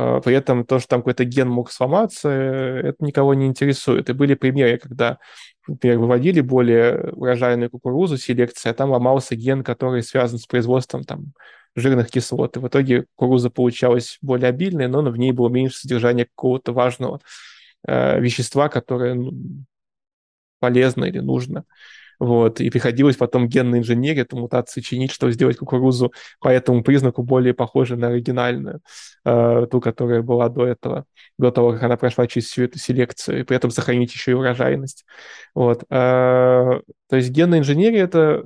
[0.00, 4.08] А, при этом то, что там какой-то ген мог сломаться, это никого не интересует.
[4.08, 5.18] И были примеры, когда,
[5.66, 11.32] например, выводили более урожайную кукурузу, селекция, а там ломался ген, который связан с производством там,
[11.74, 12.56] жирных кислот.
[12.56, 17.20] И в итоге кукуруза получалась более обильная, но в ней было меньше содержания какого-то важного
[17.84, 19.32] э, вещества, которое ну,
[20.60, 21.64] полезно или нужно.
[22.18, 27.22] Вот, и приходилось потом генной инженерии эту мутацию чинить, чтобы сделать кукурузу по этому признаку
[27.22, 28.80] более похожей на оригинальную,
[29.24, 31.04] э, ту, которая была до этого,
[31.38, 34.34] до того, как она прошла через всю эту селекцию, и при этом сохранить еще и
[34.34, 35.04] урожайность.
[35.54, 35.84] Вот.
[35.90, 38.44] Э, то есть генная инженерия— это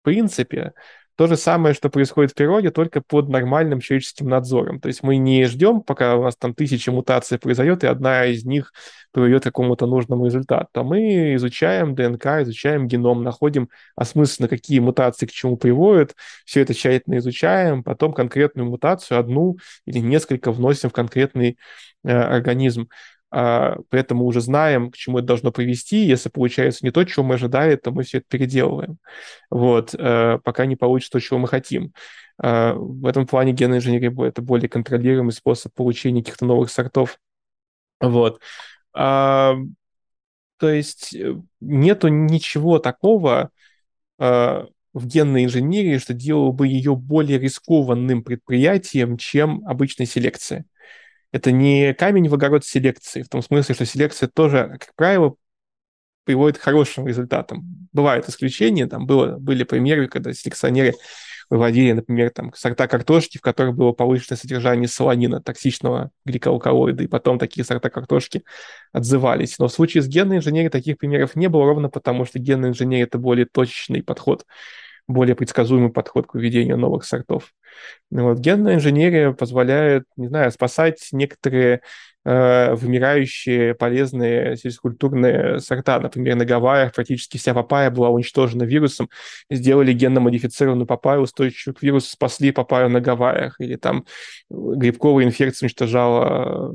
[0.00, 0.72] в принципе
[1.18, 4.78] то же самое, что происходит в природе, только под нормальным человеческим надзором.
[4.78, 8.44] То есть мы не ждем, пока у нас там тысяча мутаций произойдет, и одна из
[8.44, 8.72] них
[9.10, 10.68] приведет к какому-то нужному результату.
[10.74, 16.14] А мы изучаем ДНК, изучаем геном, находим осмысленно, какие мутации к чему приводят,
[16.44, 19.56] все это тщательно изучаем, потом конкретную мутацию, одну
[19.86, 21.58] или несколько вносим в конкретный
[22.04, 22.88] э, организм.
[23.30, 25.98] А, поэтому уже знаем, к чему это должно привести.
[25.98, 28.98] Если получается не то, чего мы ожидали, то мы все это переделываем.
[29.50, 31.92] Вот, э, пока не получится то, чего мы хотим.
[32.38, 37.18] А, в этом плане генная инженерия– это более контролируемый способ получения каких-то новых сортов.
[38.00, 38.40] Вот.
[38.94, 39.56] А,
[40.58, 43.50] то есть э, нету ничего такого
[44.18, 50.64] в генной инженерии, что делало бы ее более рискованным предприятием, чем обычная селекция
[51.32, 55.34] это не камень в огород селекции, в том смысле, что селекция тоже, как правило,
[56.24, 57.88] приводит к хорошим результатам.
[57.92, 60.94] Бывают исключения, там было, были примеры, когда селекционеры
[61.50, 67.38] выводили, например, там, сорта картошки, в которых было повышенное содержание солонина, токсичного гликоалкалоида, и потом
[67.38, 68.44] такие сорта картошки
[68.92, 69.58] отзывались.
[69.58, 73.04] Но в случае с генной инженерией таких примеров не было, ровно потому что генная инженерия–
[73.06, 74.44] это более точечный подход
[75.08, 77.54] более предсказуемый подход к выведению новых сортов.
[78.10, 78.38] Вот.
[78.38, 81.80] Генная инженерия позволяет, не знаю, спасать некоторые
[82.26, 85.98] э, вымирающие полезные сельскультурные сорта.
[85.98, 89.08] Например, на Гавайях практически вся папайя была уничтожена вирусом.
[89.50, 93.58] Сделали генно-модифицированную папайю, устойчивую к вирусу, спасли папайю на Гавайях.
[93.60, 94.04] Или там
[94.50, 96.74] грибковая инфекция уничтожала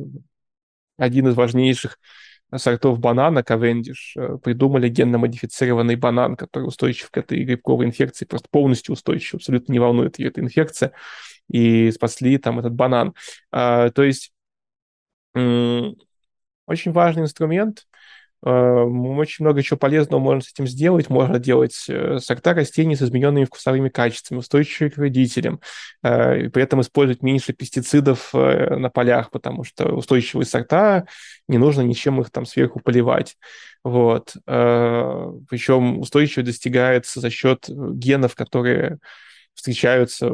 [0.97, 1.99] один из важнейших
[2.57, 8.93] сортов банана Cavendish э, придумали генно-модифицированный банан, который устойчив к этой грибковой инфекции, просто полностью
[8.93, 10.93] устойчив, абсолютно не волнует ее эта инфекция,
[11.49, 13.13] и спасли там этот банан.
[13.51, 14.31] А, то есть
[15.35, 17.87] очень важный инструмент,
[18.45, 21.09] очень много чего полезного можно с этим сделать.
[21.09, 25.61] Можно делать э, сорта растений с измененными вкусовыми качествами, устойчивые к вредителям,
[26.03, 31.05] э, и при этом использовать меньше пестицидов э, на полях, потому что устойчивые сорта,
[31.47, 33.37] не нужно ничем их там сверху поливать.
[33.83, 34.33] Вот.
[34.45, 38.99] Причем устойчивость достигается за счет генов, которые
[39.53, 40.29] встречаются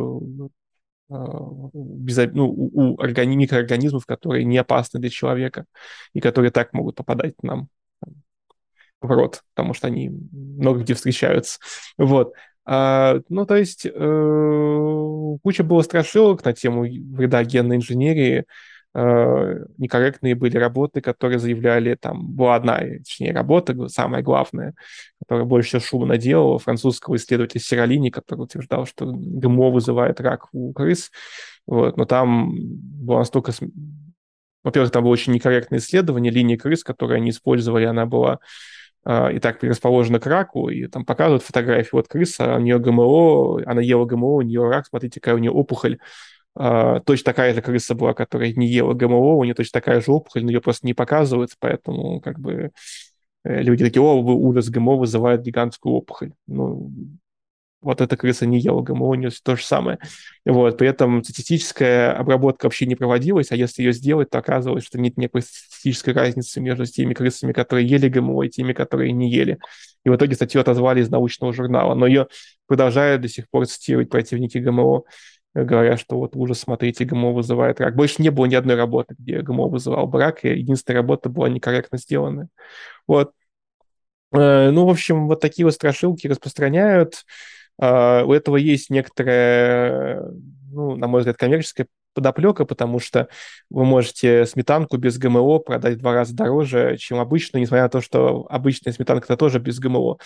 [1.10, 5.66] без, ну, у, у микроорганизмов, которые не опасны для человека
[6.14, 7.70] и которые так могут попадать нам
[9.02, 11.60] в рот, потому что они много где встречаются.
[11.98, 12.34] Вот.
[12.72, 18.46] А, ну, то есть э, куча было страшилок на тему вреда генной инженерии,
[18.94, 24.76] э, некорректные были работы, которые заявляли, там была одна, точнее, работа, самая главная,
[25.20, 30.72] которая больше всего шума наделала, французского исследователя Сиролини, который утверждал, что ГМО вызывает рак у
[30.72, 31.10] крыс,
[31.66, 33.52] вот, но там было настолько...
[34.62, 38.40] Во-первых, там было очень некорректное исследование, линии крыс, которые они использовали, она была
[39.08, 43.82] и так предрасположена к раку, и там показывают фотографии, вот крыса, у нее ГМО, она
[43.82, 45.98] ела ГМО, у нее рак, смотрите, какая у нее опухоль,
[46.58, 50.12] Uh, точно такая же крыса была, которая не ела ГМО, у нее точно такая же
[50.12, 52.72] опухоль, но ее просто не показывают, поэтому как бы
[53.46, 56.34] э, люди такие, о, ужас, ГМО вызывает гигантскую опухоль.
[56.48, 56.92] Ну,
[57.82, 60.00] вот эта крыса не ела ГМО, у нее то же самое.
[60.46, 65.00] Вот, при этом статистическая обработка вообще не проводилась, а если ее сделать, то оказывалось, что
[65.00, 69.60] нет никакой статистической разницы между теми крысами, которые ели ГМО, и теми, которые не ели.
[70.04, 72.28] И в итоге статью отозвали из научного журнала, но ее
[72.68, 75.04] продолжают до сих пор цитировать противники ГМО,
[75.54, 77.96] говоря, что вот ужас, смотрите, ГМО вызывает рак.
[77.96, 81.50] Больше не было ни одной работы, где ГМО вызывал бы рак, и единственная работа была
[81.50, 82.50] некорректно сделана.
[83.08, 83.32] Вот.
[84.32, 87.26] Э, ну, в общем, вот такие вот страшилки распространяют.
[87.82, 90.22] Uh, у этого есть некоторая,
[90.72, 93.30] ну, на мой взгляд, коммерческая подоплека, потому что
[93.70, 98.02] вы можете сметанку без ГМО продать в два раза дороже, чем обычную, несмотря на то,
[98.02, 100.18] что обычная сметанка это тоже без ГМО.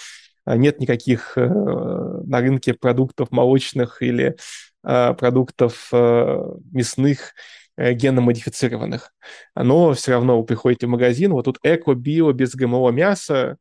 [0.50, 4.36] Uh, нет никаких uh, на рынке продуктов молочных или
[4.82, 7.34] продуктов мясных,
[7.78, 9.14] генно-модифицированных.
[9.56, 13.58] Но все равно вы приходите в магазин, вот тут эко, био, без ГМО мясо,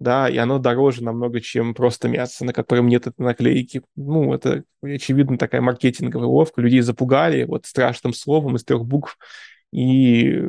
[0.00, 3.82] да, и оно дороже намного, чем просто мясо, на котором нет этой наклейки.
[3.96, 6.62] Ну, это, очевидно, такая маркетинговая уловка.
[6.62, 9.18] Людей запугали вот страшным словом из трех букв
[9.72, 10.42] и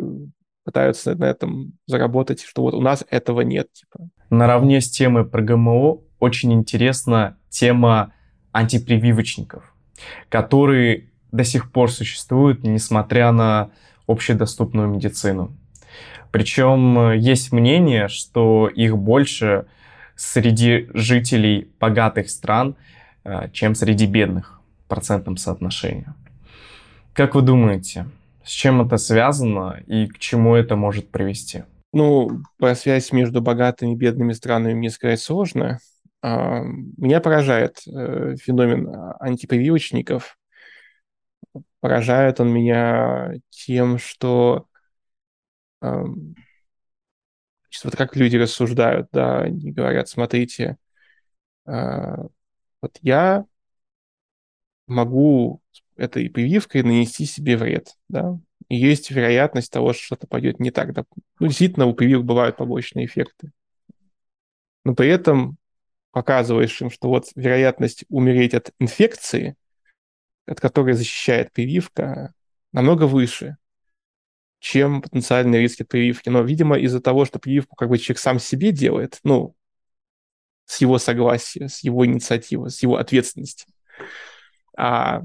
[0.63, 3.67] пытаются на этом заработать, что вот у нас этого нет.
[3.73, 4.07] Типа.
[4.29, 8.13] Наравне с темой про ГМО очень интересна тема
[8.53, 9.75] антипрививочников,
[10.29, 13.71] которые до сих пор существуют, несмотря на
[14.07, 15.57] общедоступную медицину.
[16.31, 19.65] Причем э, есть мнение, что их больше
[20.15, 22.75] среди жителей богатых стран,
[23.23, 26.07] э, чем среди бедных в процентном соотношении.
[27.13, 28.07] Как вы думаете,
[28.43, 31.63] с чем это связано и к чему это может привести?
[31.93, 35.79] Ну, про связь между богатыми и бедными странами мне сказать сложно.
[36.21, 36.61] А,
[36.97, 38.87] меня поражает э, феномен
[39.19, 40.37] антипрививочников.
[41.81, 44.67] Поражает он меня тем, что
[47.83, 50.77] вот как люди рассуждают, да, они говорят, смотрите,
[51.65, 52.27] а,
[52.81, 53.45] вот я
[54.87, 55.61] могу
[55.95, 60.93] этой прививкой нанести себе вред, да, и есть вероятность того, что что-то пойдет не так.
[60.93, 61.05] Да.
[61.39, 63.51] Ну, действительно, у прививок бывают побочные эффекты.
[64.85, 65.57] Но при этом
[66.11, 69.55] показываешь им, что вот вероятность умереть от инфекции,
[70.45, 72.33] от которой защищает прививка,
[72.71, 73.57] намного выше,
[74.61, 76.29] чем потенциальные риски прививки.
[76.29, 79.55] Но, видимо, из-за того, что прививку как бы человек сам себе делает, ну,
[80.65, 83.65] с его согласия, с его инициативы, с его ответственности,
[84.77, 85.23] а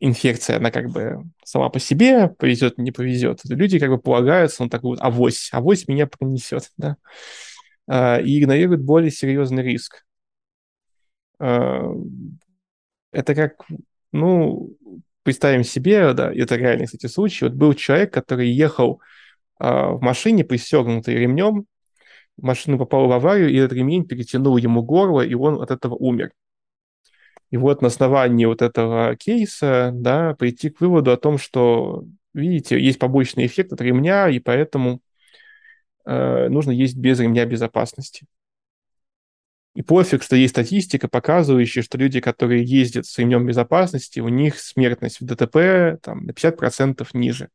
[0.00, 3.40] инфекция, она как бы сама по себе повезет, не повезет.
[3.44, 6.96] Люди как бы полагаются, он такой вот, авось, авось меня пронесет, да,
[7.86, 10.06] а, и игнорируют более серьезный риск.
[11.38, 11.92] А,
[13.12, 13.62] это как,
[14.10, 14.74] ну,
[15.24, 17.46] представим себе, да, это реальный, кстати, случай.
[17.46, 19.00] Вот был человек, который ехал
[19.58, 21.66] а, в машине, пристегнутый ремнем,
[22.36, 26.30] машина попала в аварию, и этот ремень перетянул ему горло, и он от этого умер.
[27.50, 32.80] И вот на основании вот этого кейса, да, прийти к выводу о том, что, видите,
[32.80, 35.00] есть побочный эффект от ремня, и поэтому
[36.04, 38.26] э, нужно есть без ремня безопасности.
[39.74, 44.58] И пофиг, что есть статистика, показывающая, что люди, которые ездят с ремнем безопасности, у них
[44.58, 47.48] смертность в ДТП там, на 50% ниже.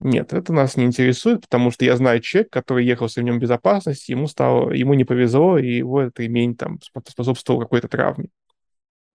[0.00, 4.10] Нет, это нас не интересует, потому что я знаю человека, который ехал с ремнем безопасности,
[4.10, 8.28] ему стало, ему не повезло, и его этот ремень там способствовал какой-то травме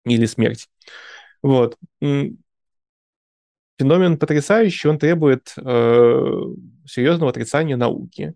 [0.05, 0.67] или смерти.
[1.43, 1.77] Вот.
[3.77, 6.39] Феномен потрясающий, он требует э,
[6.85, 8.35] серьезного отрицания науки.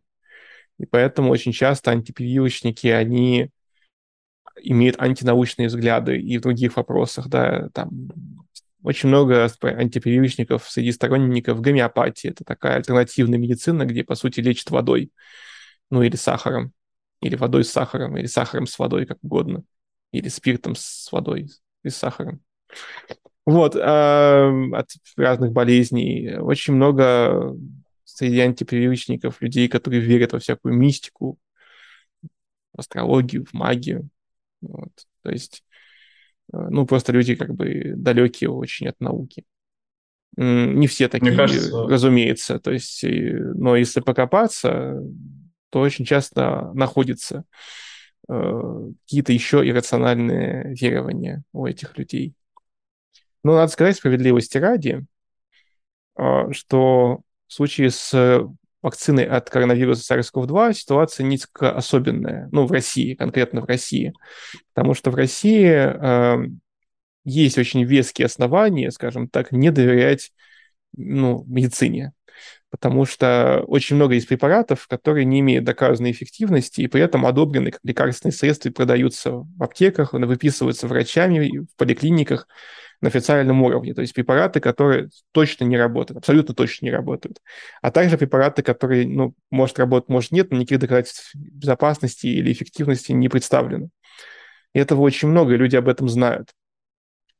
[0.77, 3.49] И поэтому очень часто антипрививочники, они
[4.61, 8.09] имеют антинаучные взгляды и в других вопросах, да, там
[8.83, 12.29] очень много антипрививочников среди сторонников гомеопатии.
[12.29, 15.11] Это такая альтернативная медицина, где, по сути, лечат водой,
[15.89, 16.71] ну или сахаром,
[17.19, 19.63] или водой с сахаром, или сахаром с водой, как угодно,
[20.11, 21.49] или спиртом с водой
[21.83, 22.41] и с сахаром.
[23.45, 26.37] Вот, э, от разных болезней.
[26.37, 27.55] Очень много
[28.15, 31.37] среди антипривычников, людей, которые верят во всякую мистику,
[32.73, 34.07] в астрологию, в магию.
[34.61, 34.91] Вот.
[35.21, 35.65] То есть,
[36.53, 39.43] э, ну, просто люди как бы далекие очень от науки.
[40.37, 41.87] Не все такие, Мне кажется...
[41.87, 42.59] разумеется.
[42.59, 45.01] То есть, но если покопаться,
[45.69, 47.43] то очень часто находятся
[48.29, 52.33] э, какие-то еще иррациональные верования у этих людей.
[53.43, 55.05] Но надо сказать справедливости ради,
[56.17, 58.47] э, что в случае с
[58.81, 64.13] вакциной от коронавируса SARS-CoV-2 ситуация несколько особенная, ну, в России, конкретно в России,
[64.73, 66.47] потому что в России э,
[67.25, 70.31] есть очень веские основания, скажем так, не доверять
[70.95, 72.13] ну, медицине.
[72.69, 77.71] Потому что очень много есть препаратов, которые не имеют доказанной эффективности и при этом одобрены
[77.71, 82.47] как лекарственные средства и продаются в аптеках, выписываются врачами в поликлиниках
[83.01, 83.93] на официальном уровне.
[83.93, 87.39] То есть препараты, которые точно не работают, абсолютно точно не работают.
[87.81, 93.11] А также препараты, которые, ну, может работать, может нет, но никаких доказательств безопасности или эффективности
[93.11, 93.89] не представлено.
[94.73, 96.49] И этого очень много, и люди об этом знают.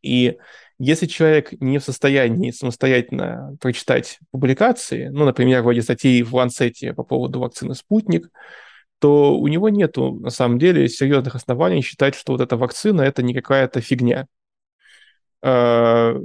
[0.01, 0.37] И
[0.77, 7.03] если человек не в состоянии самостоятельно прочитать публикации, ну, например, вроде статьи в Ланцете по
[7.03, 8.29] поводу вакцины «Спутник»,
[8.99, 13.23] то у него нет, на самом деле, серьезных оснований считать, что вот эта вакцина– это
[13.23, 14.27] не какая-то фигня.
[15.47, 16.15] А,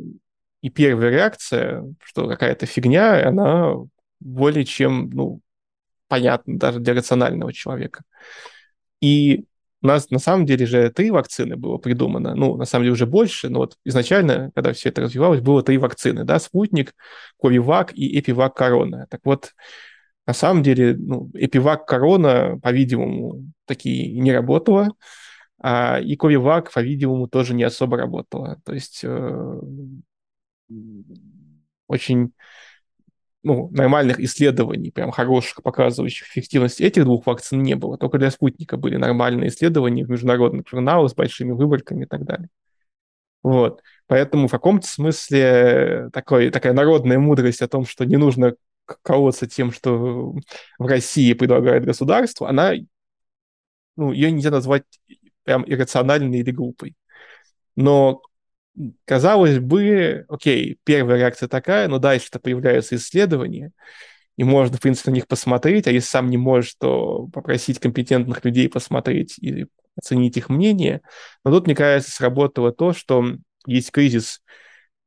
[0.62, 3.74] и первая реакция, что какая-то фигня, она
[4.18, 5.40] более чем, ну,
[6.09, 8.02] понятна даже для рационального человека.
[9.02, 9.44] И
[9.82, 13.05] у нас на самом деле же три вакцины было придумано, ну, на самом деле уже
[13.05, 16.94] больше, но вот изначально, когда все это развивалось, было три вакцины, да, Спутник,
[17.38, 19.06] Ковивак и Эпивак Корона.
[19.10, 19.51] Так вот,
[20.26, 24.88] на самом деле, ну, Эпивак Корона, по-видимому, такие не работала,
[25.62, 28.60] а и Ковивак, по-видимому, тоже не особо работала.
[28.64, 29.60] То есть э,
[31.86, 32.32] очень
[33.42, 37.96] ну, нормальных исследований, прям хороших, показывающих эффективность этих двух вакцин не было.
[37.98, 42.48] Только для спутника были нормальные исследования в международных журналах с большими выборками и так далее.
[43.42, 43.82] Вот.
[44.06, 48.54] Поэтому в каком-то смысле такой, такая народная мудрость о том, что не нужно
[49.02, 50.34] колоться тем, что
[50.78, 52.72] в России предлагает государство, она,
[53.96, 54.84] ну, ее нельзя назвать
[55.44, 56.94] прям иррациональной или глупой.
[57.76, 58.22] Но
[59.04, 63.72] казалось бы, окей, первая реакция такая, но дальше-то появляются исследования,
[64.36, 68.44] и можно, в принципе, на них посмотреть, а если сам не можешь, то попросить компетентных
[68.44, 71.02] людей посмотреть и оценить их мнение.
[71.44, 73.36] Но тут, мне кажется, сработало то, что
[73.66, 74.40] есть кризис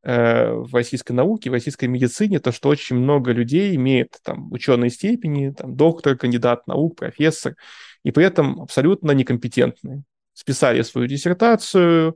[0.03, 4.91] э, в российской науке, в российской медицине, то, что очень много людей имеет там ученые
[4.91, 7.55] степени, там доктор, кандидат наук, профессор,
[8.03, 10.03] и при этом абсолютно некомпетентные.
[10.33, 12.15] Списали свою диссертацию,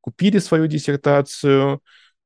[0.00, 1.80] купили свою диссертацию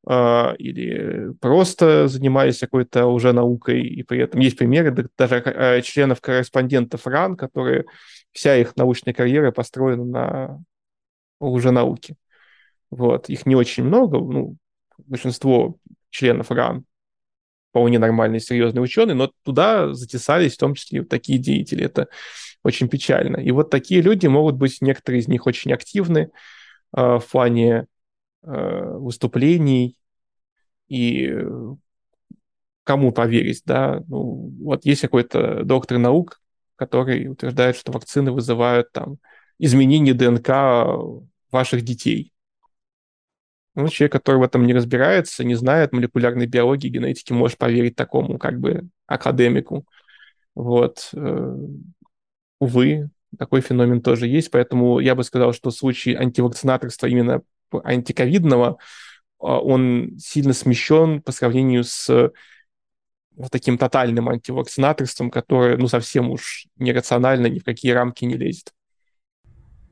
[0.09, 7.07] э, или просто занимались какой-то уже наукой, и при этом есть примеры даже э, членов-корреспондентов
[7.07, 7.85] РАН, которые
[8.33, 10.65] вся их научная карьера построена на
[11.39, 12.17] уже науке.
[12.91, 13.29] Вот.
[13.29, 14.57] Их не очень много, ну,
[14.99, 15.77] большинство
[16.11, 16.85] членов РАН
[17.71, 21.85] вполне нормальные, серьезные ученые, но туда затесались в том числе вот такие деятели.
[21.85, 22.09] Это
[22.67, 23.39] очень печально.
[23.39, 26.31] И вот такие люди могут быть, некоторые из них очень активны,
[26.97, 27.87] Э, в плане
[28.43, 29.99] э, выступлений
[30.89, 31.31] и
[32.85, 36.41] кому поверить, да, ну, вот есть какой-то доктор наук,
[36.77, 39.19] который утверждает, что вакцины вызывают там
[39.59, 40.49] изменение ДНК
[41.51, 42.33] ваших детей.
[43.75, 48.39] Ну, человек, который в этом не разбирается, не знает молекулярной биологии, генетики, может поверить такому
[48.39, 49.85] как бы академику.
[50.55, 51.11] Вот.
[52.61, 57.43] Э, увы, такой феномен тоже есть, поэтому я бы сказал, что случай антивакцинаторства именно
[57.73, 58.79] антиковидного,
[59.39, 62.33] а, он сильно смещен по сравнению с
[63.37, 68.73] вот таким тотальным антивакцинаторством, которое, ну, совсем уж нерационально, ни в какие рамки не лезет.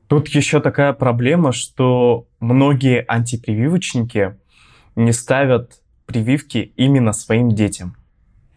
[0.07, 4.37] Тут еще такая проблема, что многие антипрививочники
[4.95, 7.97] не ставят прививки именно своим детям,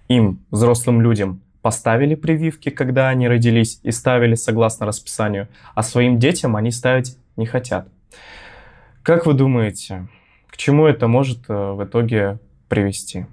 [0.08, 6.56] им, взрослым людям поставили прививки, когда они родились, и ставили согласно расписанию, а своим детям
[6.56, 7.88] они ставить не хотят.
[9.02, 10.08] Как вы думаете,
[10.48, 13.26] к чему это может э, в итоге привести?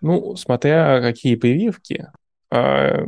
[0.00, 2.08] Ну, смотря какие прививки,
[2.50, 3.06] а,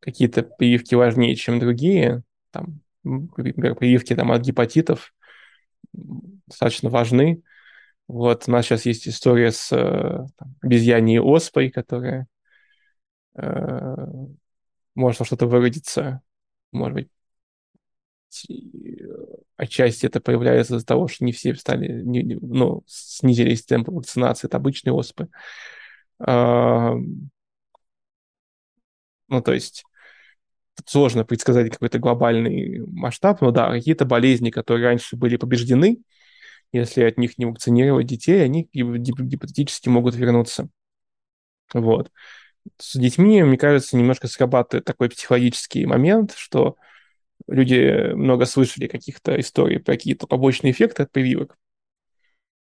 [0.00, 5.14] какие-то прививки важнее, чем другие, там, например, прививки там, от гепатитов
[5.92, 7.42] достаточно важны.
[8.08, 12.26] Вот у нас сейчас есть история с э, там, обезьяней оспой, которая
[13.34, 16.20] можно что-то выродиться,
[16.70, 17.08] может быть,
[19.56, 24.56] отчасти это появляется из-за того, что не все стали, не, ну, снизились темпы вакцинации, это
[24.56, 25.28] обычные оспы.
[26.18, 26.94] А,
[29.28, 29.84] ну, то есть
[30.86, 35.98] сложно предсказать какой-то глобальный масштаб, но да, какие-то болезни, которые раньше были побеждены,
[36.72, 40.68] если от них не вакцинировать детей, они гипотетически могут вернуться.
[41.74, 42.10] Вот.
[42.78, 46.76] С детьми, мне кажется, немножко срабатывает такой психологический момент, что
[47.48, 51.56] люди много слышали каких-то историй про какие-то побочные эффекты от прививок.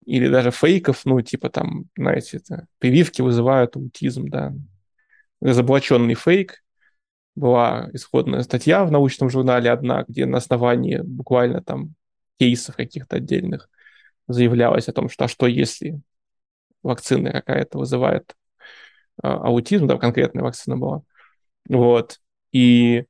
[0.05, 4.53] Или даже фейков, ну, типа там, знаете, это, прививки вызывают аутизм, да.
[5.41, 6.63] Разоблаченный фейк.
[7.37, 11.95] Была исходная статья в научном журнале одна, где на основании буквально там
[12.39, 13.69] кейсов каких-то отдельных
[14.29, 16.01] заявлялось о том, что а что если
[16.85, 18.37] вакцина какая-то вызывает
[19.23, 21.03] аутизм, да, конкретная вакцина была.
[21.69, 22.19] Вот.
[22.53, 23.05] И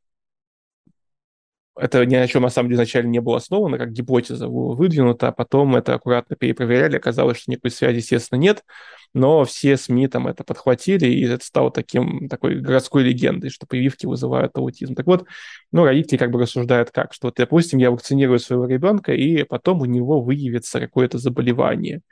[1.76, 5.32] это ни о чем на самом деле изначально не было основано, как гипотеза выдвинута, а
[5.32, 8.64] потом это аккуратно перепроверяли, оказалось, что никакой связи, естественно, нет,
[9.12, 14.06] но все СМИ там это подхватили, и это стало таким, такой городской легендой, что прививки
[14.06, 14.94] вызывают аутизм.
[14.94, 15.26] Так вот,
[15.72, 19.80] ну, родители как бы рассуждают как, что, вот, допустим, я вакцинирую своего ребенка, и потом
[19.80, 22.02] у него выявится какое-то заболевание.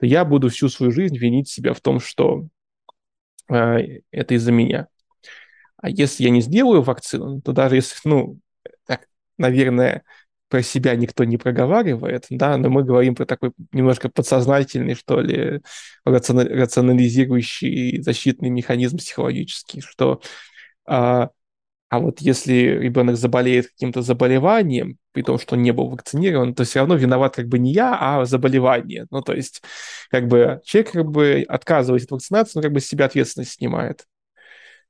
[0.00, 2.48] Я буду всю свою жизнь винить себя в том, что
[3.48, 4.88] это из-за меня.
[5.76, 8.38] А если я не сделаю вакцину, то даже если, ну,
[8.86, 9.06] так,
[9.38, 10.02] наверное,
[10.48, 15.60] про себя никто не проговаривает, да, но мы говорим про такой немножко подсознательный, что ли,
[16.04, 20.20] рационализирующий защитный механизм психологический, что
[20.86, 21.30] а,
[21.88, 26.64] а вот если ребенок заболеет каким-то заболеванием, при том, что он не был вакцинирован, то
[26.64, 29.06] все равно виноват как бы не я, а заболевание.
[29.10, 29.62] Ну, то есть,
[30.10, 34.04] как бы человек как бы отказываясь от вакцинации, он как бы с себя ответственность снимает.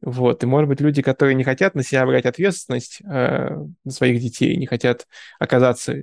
[0.01, 0.43] Вот.
[0.43, 3.57] И, может быть, люди, которые не хотят на себя брать ответственность э,
[3.89, 5.07] своих детей, не хотят
[5.39, 5.95] оказаться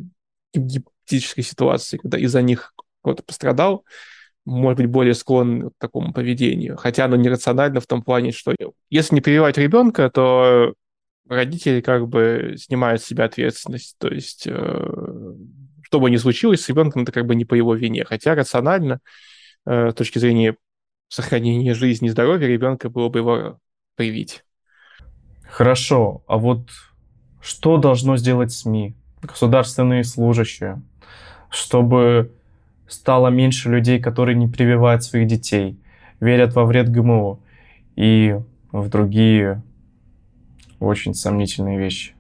[0.53, 3.83] в гипотетической ситуации, когда из-за них кто-то пострадал,
[4.45, 6.77] может быть, более склонны к такому поведению.
[6.77, 8.53] Хотя оно нерационально в том плане, что
[8.89, 10.73] если не прививать ребенка, то
[11.27, 13.95] родители как бы снимают с себя ответственность.
[13.97, 15.33] То есть, э,
[15.81, 18.05] что бы ни случилось с ребенком, это как бы не по его вине.
[18.05, 18.99] Хотя рационально,
[19.65, 20.55] э, с точки зрения
[21.07, 23.59] сохранения жизни и здоровья ребенка было бы его
[23.95, 24.43] появить.
[25.47, 26.69] Хорошо, а вот
[27.41, 30.81] что должно сделать СМИ, государственные служащие,
[31.49, 32.31] чтобы
[32.87, 35.77] стало меньше людей, которые не прививают своих детей,
[36.19, 37.39] верят во вред ГМО
[37.95, 38.39] и
[38.71, 39.61] в другие
[40.83, 42.15] очень сомнительные вещи?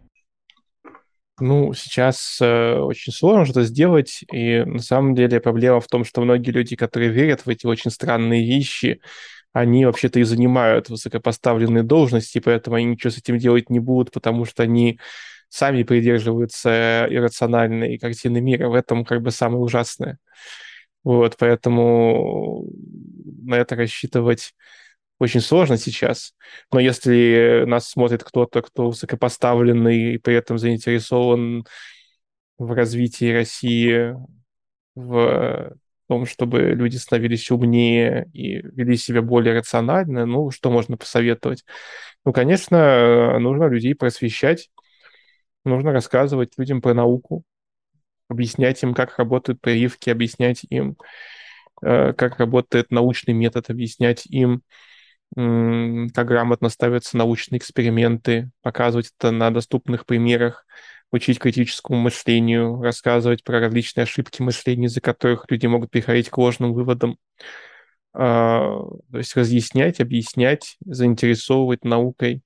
[1.39, 6.21] Ну, сейчас э, очень сложно что-то сделать, и на самом деле проблема в том, что
[6.21, 9.01] многие люди, которые верят в эти очень странные вещи,
[9.51, 14.45] они вообще-то и занимают высокопоставленные должности, поэтому они ничего с этим делать не будут, потому
[14.45, 14.99] что они
[15.49, 18.69] сами придерживаются иррациональной картины мира.
[18.69, 20.17] В этом как бы самое ужасное.
[21.03, 22.67] Вот, поэтому
[23.43, 24.53] на это рассчитывать
[25.23, 26.33] очень сложно сейчас.
[26.71, 31.65] Но если нас смотрит кто-то, кто высокопоставленный и при этом заинтересован
[32.57, 34.15] в развитии России,
[34.95, 35.73] в
[36.07, 41.65] том, чтобы люди становились умнее и вели себя более рационально, ну, что можно посоветовать?
[42.25, 44.69] Ну, конечно, нужно людей просвещать,
[45.65, 47.43] нужно рассказывать людям про науку,
[48.29, 50.97] объяснять им, как работают прививки, объяснять им,
[51.81, 54.61] э, как работает научный метод, объяснять им,
[55.35, 60.65] как грамотно ставятся научные эксперименты, показывать это на доступных примерах,
[61.11, 66.73] учить критическому мышлению, рассказывать про различные ошибки мышления, из-за которых люди могут приходить к ложным
[66.73, 67.17] выводам.
[68.13, 68.79] А,
[69.11, 72.43] то есть разъяснять, объяснять, заинтересовывать наукой,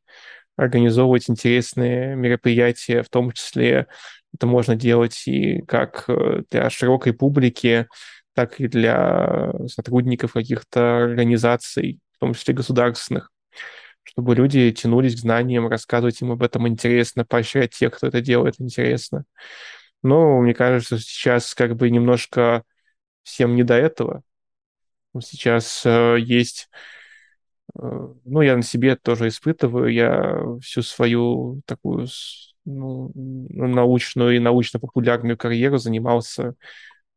[0.56, 3.88] организовывать интересные мероприятия, в том числе
[4.34, 7.88] это можно делать и как э, для широкой публики,
[8.34, 13.32] так и для сотрудников каких-то организаций, в том числе государственных
[14.08, 18.56] чтобы люди тянулись к знаниям, рассказывать им об этом интересно, поощрять тех, кто это делает
[18.60, 19.26] интересно.
[20.02, 22.64] Но мне кажется, сейчас как бы немножко
[23.24, 24.24] всем не до этого.
[25.22, 26.70] Сейчас э, есть,
[27.78, 32.08] э, ну, я на себе тоже испытываю, я всю свою такую
[32.64, 36.54] ну, научную и научно-популярную карьеру занимался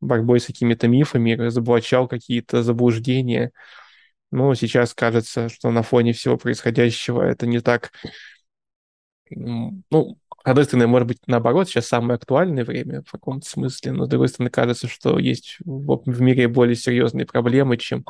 [0.01, 3.52] борьбой с какими-то мифами, разоблачал какие-то заблуждения,
[4.31, 7.93] ну, сейчас кажется, что на фоне всего происходящего это не так...
[9.31, 9.82] Ну,
[10.44, 14.09] с одной стороны, может быть, наоборот, сейчас самое актуальное время в каком-то смысле, но с
[14.09, 18.05] другой стороны, кажется, что есть в, в мире более серьезные проблемы, чем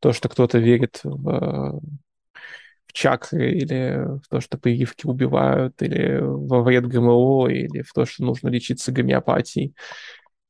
[0.00, 1.80] то, что кто-то верит в,
[2.86, 8.06] в чакры, или в то, что прививки убивают, или во вред ГМО, или в то,
[8.06, 9.74] что нужно лечиться гомеопатией.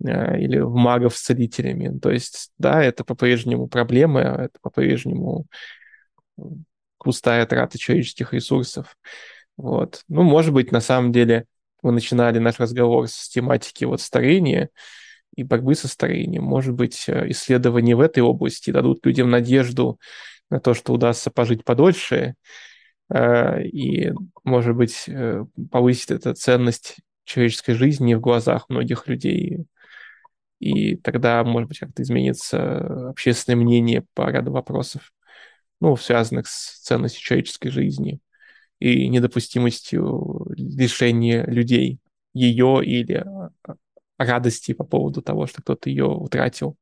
[0.05, 1.99] Э, или в магов с целителями.
[1.99, 5.47] То есть, да, это по-прежнему проблемы, это по-прежнему
[6.99, 8.97] пустая трата человеческих ресурсов.
[9.57, 10.03] Вот.
[10.09, 11.47] Ну, может быть, на самом деле
[11.83, 14.69] мы начинали наш разговор с тематики вот старения
[15.35, 16.45] и борьбы со старением.
[16.45, 19.99] Может быть, э, исследования в этой области дадут людям надежду
[20.51, 22.35] на то, что удастся пожить подольше,
[23.09, 24.13] э, и,
[24.45, 25.09] может быть,
[25.71, 29.67] повысит эта ценность человеческой жизни в глазах многих людей.
[30.59, 35.13] И тогда, может быть, как-то изменится общественное мнение по ряду вопросов,
[35.81, 38.21] ну, связанных с ценностью человеческой жизни
[38.79, 42.01] и недопустимостью лишения людей
[42.33, 43.51] ее или а,
[44.19, 46.77] радости по поводу того, что кто-то ее утратил.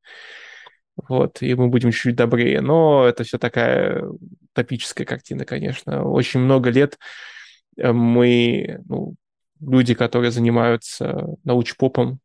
[0.97, 2.61] Вот, и мы будем чуть-чуть добрее.
[2.61, 4.05] Но это все такая
[4.53, 6.05] топическая картина, конечно.
[6.05, 6.99] Очень много лет
[7.77, 9.15] э, мы, ну,
[9.61, 12.21] люди, которые занимаются научпопом,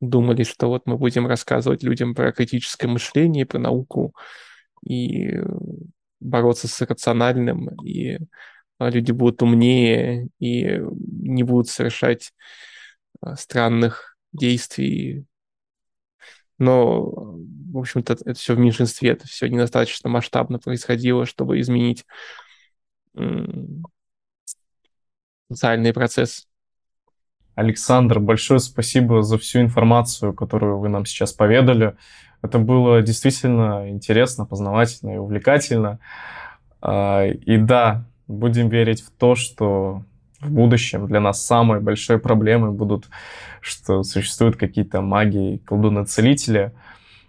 [0.00, 4.14] думали, что вот мы будем рассказывать людям про критическое мышление, про науку
[4.86, 5.40] и
[6.20, 8.18] бороться с рациональным, и
[8.78, 12.32] а, люди будут умнее и не будут совершать
[13.20, 15.24] а, странных действий.
[16.58, 22.04] Но, в общем-то, это все в меньшинстве, это все недостаточно масштабно происходило, чтобы изменить
[25.48, 26.49] социальный процесс.
[27.60, 31.94] Александр, большое спасибо за всю информацию, которую вы нам сейчас поведали.
[32.40, 35.98] Это было действительно интересно, познавательно и увлекательно.
[36.80, 40.02] А, и да, будем верить в то, что
[40.40, 43.10] в будущем для нас самой большой проблемой будут,
[43.60, 46.72] что существуют какие-то маги и колдуны-целители,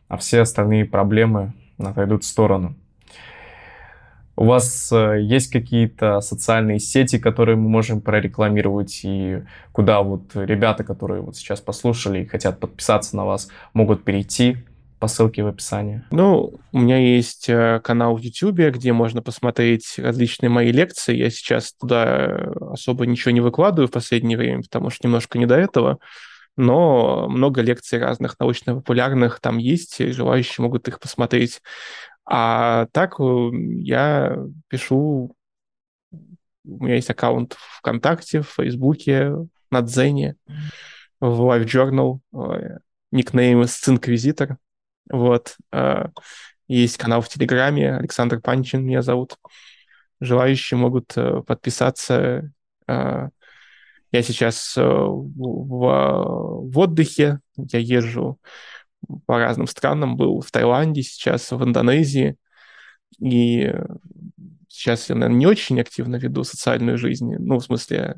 [0.08, 2.76] а все остальные проблемы отойдут в сторону.
[4.42, 10.84] У вас э, есть какие-то социальные сети, которые мы можем прорекламировать, и куда вот ребята,
[10.84, 14.58] которые вот сейчас послушали и хотят подписаться на вас, могут перейти?
[14.98, 16.04] по ссылке в описании.
[16.12, 21.16] Ну, у меня есть э, канал в YouTube, где можно посмотреть различные мои лекции.
[21.16, 25.56] Я сейчас туда особо ничего не выкладываю в последнее время, потому что немножко не до
[25.56, 25.98] этого.
[26.56, 31.62] Но много лекций разных научно-популярных там есть, и желающие могут их посмотреть.
[32.34, 33.50] А так э,
[33.82, 34.38] я
[34.70, 35.36] пишу...
[36.64, 39.34] У меня есть аккаунт ВКонтакте, в Фейсбуке,
[39.70, 40.38] на Дзене,
[41.20, 42.78] в Live Journal, э,
[43.12, 44.58] никнейм Сцинквизитор.
[45.10, 45.58] Вот.
[45.74, 46.12] А,
[46.70, 49.36] есть канал в Телеграме, Александр Панчин меня зовут.
[50.22, 52.50] Желающие могут э, подписаться.
[52.88, 53.30] Я
[54.12, 58.40] сейчас э, в отдыхе, я езжу
[59.26, 62.38] по разным странам, был в Таиланде, сейчас в Индонезии,
[63.20, 63.74] и
[64.68, 68.16] сейчас я, наверное, не очень активно веду социальную жизнь, ну, в смысле,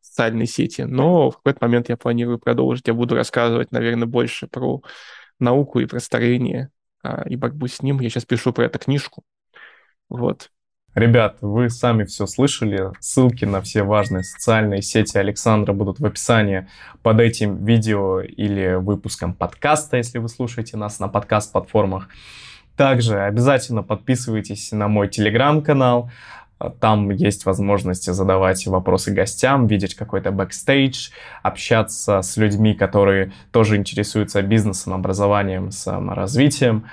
[0.00, 4.82] социальные сети, но в какой-то момент я планирую продолжить, я буду рассказывать, наверное, больше про
[5.38, 6.70] науку и про старение
[7.02, 8.00] а, и борьбу с ним.
[8.00, 9.22] Я сейчас пишу про эту книжку.
[10.08, 10.50] Вот.
[10.94, 12.90] Ребят, вы сами все слышали.
[13.00, 16.68] Ссылки на все важные социальные сети Александра будут в описании
[17.02, 22.08] под этим видео или выпуском подкаста, если вы слушаете нас на подкаст-платформах.
[22.76, 26.10] Также обязательно подписывайтесь на мой телеграм-канал.
[26.78, 31.08] Там есть возможность задавать вопросы гостям, видеть какой-то бэкстейдж,
[31.42, 36.84] общаться с людьми, которые тоже интересуются бизнесом, образованием, саморазвитием.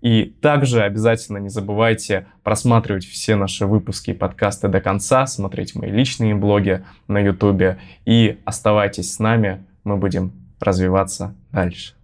[0.00, 5.90] И также обязательно не забывайте просматривать все наши выпуски и подкасты до конца, смотреть мои
[5.90, 11.97] личные блоги на YouTube и оставайтесь с нами, мы будем развиваться дальше.